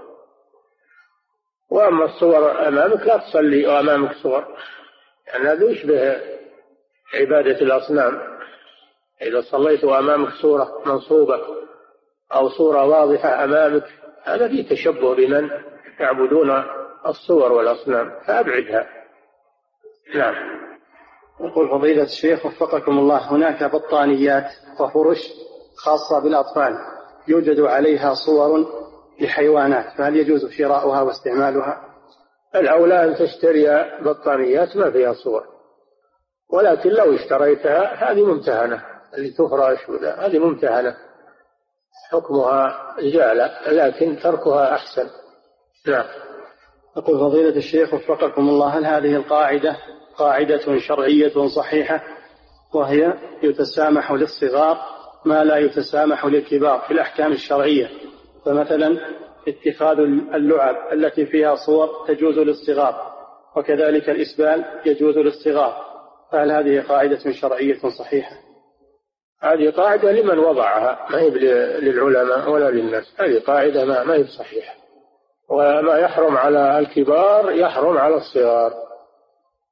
[1.71, 4.57] وأما الصور أمامك لا تصلي وأمامك صور.
[5.27, 6.17] يعني هذا يشبه
[7.15, 8.21] عبادة الأصنام.
[9.23, 11.60] إذا صليت وأمامك صورة منصوبة
[12.35, 13.85] أو صورة واضحة أمامك
[14.25, 15.51] هذا فيه تشبه بمن
[16.01, 16.65] يعبدون
[17.07, 18.87] الصور والأصنام فأبعدها.
[20.15, 20.35] نعم.
[21.41, 24.51] يقول فضيلة الشيخ وفقكم الله هناك بطانيات
[24.81, 25.19] وفرش
[25.77, 26.79] خاصة بالأطفال
[27.29, 28.67] يوجد عليها صور
[29.21, 31.85] لحيوانات فهل يجوز شراؤها واستعمالها؟
[32.55, 33.67] الأولى أن تشتري
[34.03, 35.45] بطانيات ما فيها صور
[36.53, 38.83] ولكن لو اشتريتها هذه ممتهنة
[39.15, 40.97] اللي تفرش هذه ممتهنة.
[42.11, 45.07] حكمها جالة لكن تركها أحسن.
[45.87, 46.05] نعم.
[46.97, 49.77] يقول فضيلة الشيخ وفقكم الله هل هذه القاعدة
[50.17, 52.03] قاعدة شرعية صحيحة؟
[52.75, 54.79] وهي يتسامح للصغار
[55.25, 57.91] ما لا يتسامح للكبار في الأحكام الشرعية.
[58.45, 59.01] فمثلا
[59.49, 59.99] اتخاذ
[60.35, 63.11] اللعب التي فيها صور تجوز للصغار
[63.57, 65.91] وكذلك الإسبال يجوز للصغار.
[66.33, 68.50] فهل هذه قاعدة شرعية صحيحة؟
[69.43, 71.31] هذه قاعدة لمن وضعها ما هي
[71.81, 73.15] للعلماء ولا للناس.
[73.21, 74.75] هذه قاعدة ما, ما هي صحيحة
[75.49, 78.73] وما يحرم على الكبار يحرم على الصغار.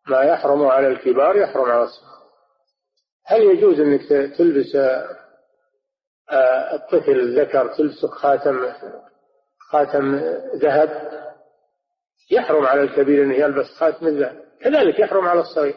[0.07, 2.19] ما يحرم على الكبار يحرم على الصغار.
[3.27, 4.77] هل يجوز إنك تلبس
[6.31, 8.73] آه، الطفل الذكر تلبس خاتم
[9.71, 10.15] خاتم
[10.55, 11.11] ذهب؟
[12.31, 14.37] يحرم على الكبير إنه يلبس خاتم الذهب.
[14.61, 15.75] كذلك يحرم على الصغير.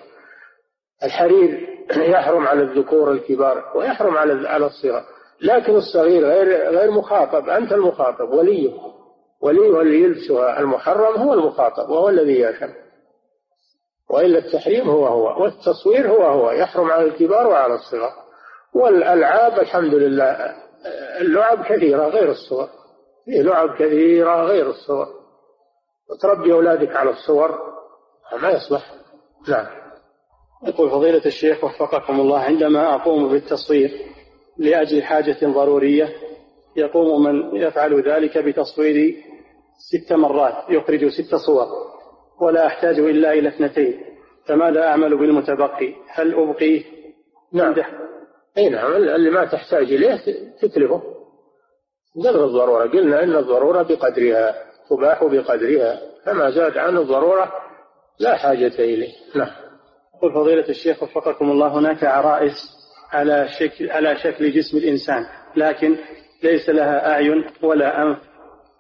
[1.04, 5.04] الحرير يحرم على الذكور الكبار ويحرم على على الصغار.
[5.42, 7.50] لكن الصغير غير غير مخاطب.
[7.50, 8.74] أنت المخاطب وليه؟
[9.42, 12.74] وليه اللي يلبسها المحرم هو المخاطب وهو الذي يأثم
[14.10, 18.14] وإلا التحريم هو هو والتصوير هو هو يحرم على الكبار وعلى الصغار.
[18.74, 20.56] والألعاب الحمد لله
[21.22, 22.70] اللعب كثيرة غير الصور.
[23.26, 25.08] في لعب كثيرة غير الصور.
[26.10, 27.60] وتربي أولادك على الصور
[28.42, 28.94] ما يصلح.
[29.48, 29.81] نعم.
[30.68, 33.92] يقول فضيلة الشيخ وفقكم الله عندما أقوم بالتصوير
[34.58, 36.10] لأجل حاجة ضرورية
[36.76, 39.16] يقوم من يفعل ذلك بتصوير
[39.90, 41.68] ست مرات يخرج ست صور
[42.42, 44.02] ولا أحتاج إلا إلى اثنتين.
[44.46, 46.84] فماذا أعمل بالمتبقي؟ هل أبقيه
[47.54, 47.76] نعم.
[48.58, 50.20] أي نعم اللي ما تحتاج إليه
[50.62, 51.02] تتلفه.
[52.16, 54.56] قدر الضرورة قلنا إن الضرورة بقدرها
[54.90, 57.52] تباح بقدرها فما زاد عن الضرورة
[58.20, 59.14] لا حاجة إليه.
[59.36, 59.71] نعم.
[60.22, 62.54] يقول فضيلة الشيخ وفقكم الله هناك عرائس
[63.12, 65.98] على شكل على شكل جسم الإنسان لكن
[66.44, 68.18] ليس لها أعين ولا أنف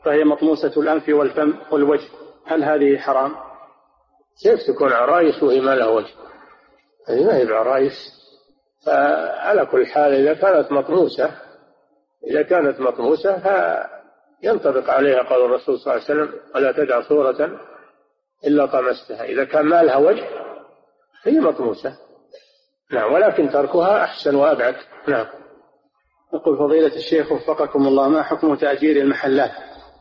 [0.05, 2.07] فهي مطموسة الأنف والفم والوجه
[2.45, 3.35] هل هذه حرام؟
[4.43, 6.13] كيف تكون عرايس وهي ما لها وجه؟
[7.09, 8.11] هذه ما هي بعرايس
[8.85, 11.31] فعلى كل حال إذا كانت مطموسة
[12.27, 13.37] إذا كانت مطموسة
[14.41, 17.59] فينطبق عليها قول الرسول صلى الله عليه وسلم ولا تدع صورة
[18.47, 20.50] إلا طمستها إذا كان ما لها وجه
[21.23, 21.97] هي مطموسة.
[22.91, 24.75] نعم ولكن تركها أحسن وأبعد.
[25.07, 25.25] نعم.
[26.33, 29.51] يقول فضيلة الشيخ وفقكم الله ما حكم تأجير المحلات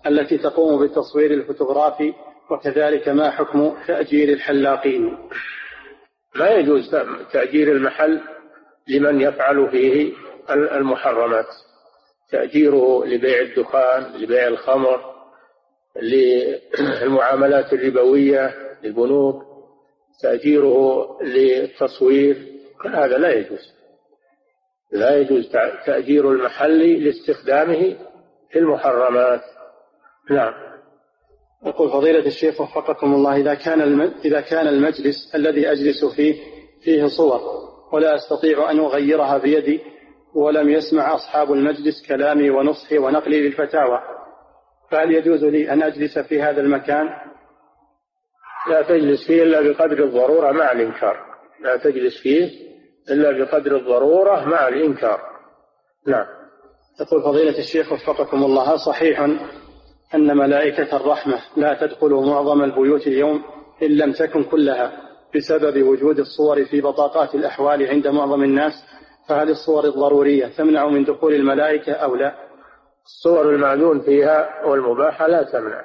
[0.06, 2.14] التي تقوم بالتصوير الفوتوغرافي
[2.50, 5.18] وكذلك ما حكم تأجير الحلاقين؟
[6.34, 6.96] لا يجوز
[7.32, 8.20] تأجير المحل
[8.88, 10.12] لمن يفعل فيه
[10.50, 11.46] المحرمات.
[12.30, 15.14] تأجيره لبيع الدخان لبيع الخمر
[16.02, 19.49] للمعاملات الربوية للبنوك.
[20.22, 22.36] تأجيره للتصوير
[22.86, 23.72] هذا لا يجوز.
[24.92, 25.50] لا يجوز
[25.86, 27.96] تأجير المحل لاستخدامه
[28.50, 29.42] في المحرمات.
[30.30, 30.70] نعم.
[31.66, 36.34] يقول فضيلة الشيخ وفقكم الله إذا كان إذا كان المجلس الذي أجلس فيه
[36.84, 37.40] فيه صور
[37.92, 39.80] ولا أستطيع أن أغيرها بيدي
[40.34, 44.00] ولم يسمع أصحاب المجلس كلامي ونصحي ونقلي للفتاوى
[44.90, 47.08] فهل يجوز لي أن أجلس في هذا المكان؟
[48.68, 51.16] لا تجلس فيه إلا بقدر الضرورة مع الإنكار.
[51.60, 52.50] لا تجلس فيه
[53.10, 55.20] إلا بقدر الضرورة مع الإنكار.
[56.06, 56.26] نعم.
[57.00, 59.20] يقول فضيلة الشيخ وفقكم الله صحيح
[60.14, 63.42] أن ملائكة الرحمة لا تدخل معظم البيوت اليوم
[63.82, 64.92] إن لم تكن كلها
[65.36, 68.72] بسبب وجود الصور في بطاقات الأحوال عند معظم الناس؟
[69.28, 72.34] فهل الصور الضرورية تمنع من دخول الملائكة أو لا؟
[73.04, 75.84] الصور المعلون فيها والمباحة لا تمنع.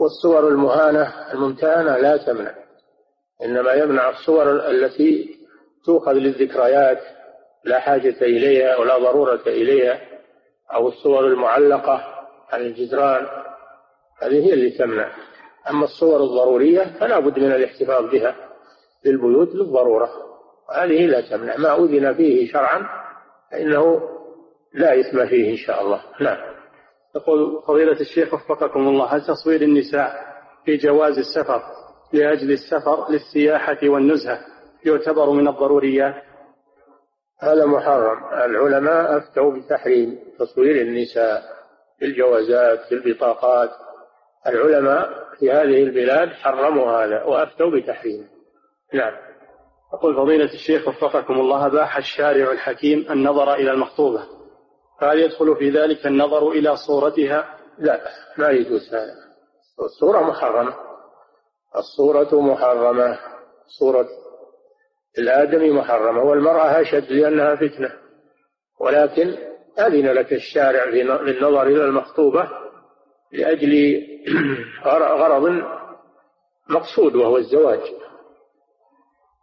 [0.00, 2.54] والصور المهانة الممتهنة لا تمنع
[3.44, 5.36] إنما يمنع الصور التي
[5.84, 7.00] تؤخذ للذكريات
[7.64, 10.00] لا حاجة إليها ولا ضرورة إليها
[10.74, 12.04] أو الصور المعلقة
[12.50, 13.26] على الجدران
[14.22, 15.12] هذه هي اللي تمنع.
[15.70, 18.36] أما الصور الضرورية فلا بد من الاحتفاظ بها
[19.04, 20.10] للبيوت للضرورة
[20.74, 21.56] هذه لا تمنع.
[21.56, 22.86] ما أذن فيه شرعا
[23.52, 24.00] فإنه
[24.74, 26.02] لا إثم فيه إن شاء الله.
[26.20, 26.49] نعم.
[27.16, 30.12] يقول فضيلة الشيخ وفقكم الله هل تصوير النساء
[30.64, 31.62] في جواز السفر
[32.12, 34.38] لأجل السفر للسياحة والنزهة
[34.84, 36.14] يعتبر من الضروريات؟
[37.40, 38.24] هذا محرم.
[38.44, 41.42] العلماء أفتوا بتحريم تصوير النساء
[41.98, 43.70] في الجوازات في البطاقات.
[44.46, 48.28] العلماء في هذه البلاد حرموا هذا وأفتوا بتحريمه.
[48.94, 49.12] نعم.
[49.94, 54.39] يقول فضيلة الشيخ وفقكم الله باح الشارع الحكيم النظر إلى المخطوبة.
[55.00, 58.00] فهل يدخل في ذلك النظر إلى صورتها؟ لا
[58.38, 59.14] ما يجوز هذا.
[59.82, 60.74] الصورة محرمة.
[61.76, 63.18] الصورة محرمة.
[63.78, 64.08] صورة
[65.18, 67.92] الآدمي محرمة والمرأة أشد لأنها فتنة.
[68.80, 69.36] ولكن
[69.78, 72.50] أذن لك الشارع بالنظر إلى المخطوبة
[73.32, 74.02] لأجل
[74.84, 75.62] غرض
[76.68, 77.80] مقصود وهو الزواج.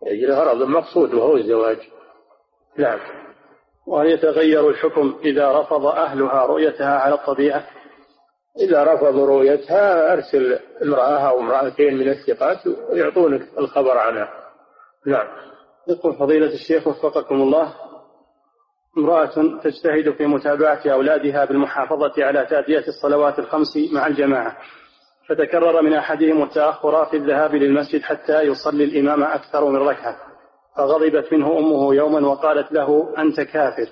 [0.01, 1.79] لأجل غرض مقصود وهو الزواج.
[2.77, 3.26] نعم.
[3.87, 7.63] وهل يتغير الحكم إذا رفض أهلها رؤيتها على الطبيعة.
[8.59, 12.57] إذا رفضوا رؤيتها أرسل امرأة أو امرأتين من الثقات
[12.89, 14.29] ويعطونك الخبر عنها.
[15.05, 15.27] نعم.
[15.87, 17.73] يقول فضيلة الشيخ وفقكم الله
[18.97, 24.57] امرأة تجتهد في متابعة أولادها بالمحافظة على تأدية الصلوات الخمس مع الجماعة
[25.29, 30.26] فتكرر من أحدهم التأخر في الذهاب للمسجد حتى يصلي الإمام أكثر من ركعة.
[30.77, 33.87] فغضبت منه أمه يوما وقالت له أنت كافر.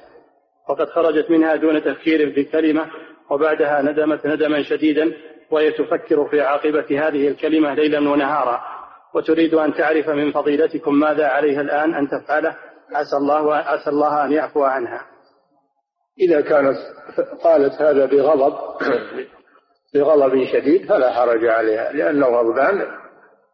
[0.69, 2.85] وقد خرجت منها دون تفكير في كلمة
[3.29, 5.13] وبعدها ندمت ندما شديدا
[5.51, 8.61] وهي تفكر في عاقبة هذه الكلمة ليلا ونهارا.
[9.15, 12.55] وتريد أن تعرف من فضيلتكم ماذا عليها الآن أن تفعله.
[12.91, 15.01] عسى الله عسى الله أن يعفو عنها.
[16.19, 16.77] إذا كانت
[17.43, 18.53] قالت هذا بغضب
[19.95, 22.87] بغضب شديد فلا حرج عليها لأنه غضبان.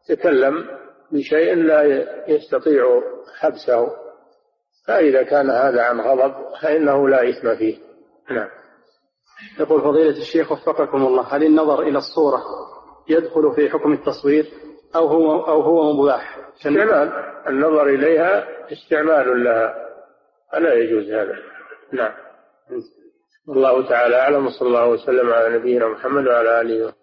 [0.09, 0.80] تكلم
[1.11, 1.83] بشيء لا
[2.27, 3.01] يستطيع
[3.39, 3.88] حبسه
[4.88, 7.77] فإذا كان هذا عن غضب فإنه لا إثم فيه.
[8.29, 8.49] نعم.
[9.59, 12.43] يقول فضيلة الشيخ وفقكم الله هل النظر إلى الصورة
[13.09, 14.45] يدخل في حكم التصوير
[14.95, 17.11] أو هو أو هو مباح؟ استعمال.
[17.47, 19.75] النظر إليها استعمال لها.
[20.51, 21.35] فلا يجوز هذا.
[21.91, 22.13] نعم.
[23.49, 27.00] الله تعالى أعلم وصلى الله وسلم على نبينا محمد وعلى آله وصحبه.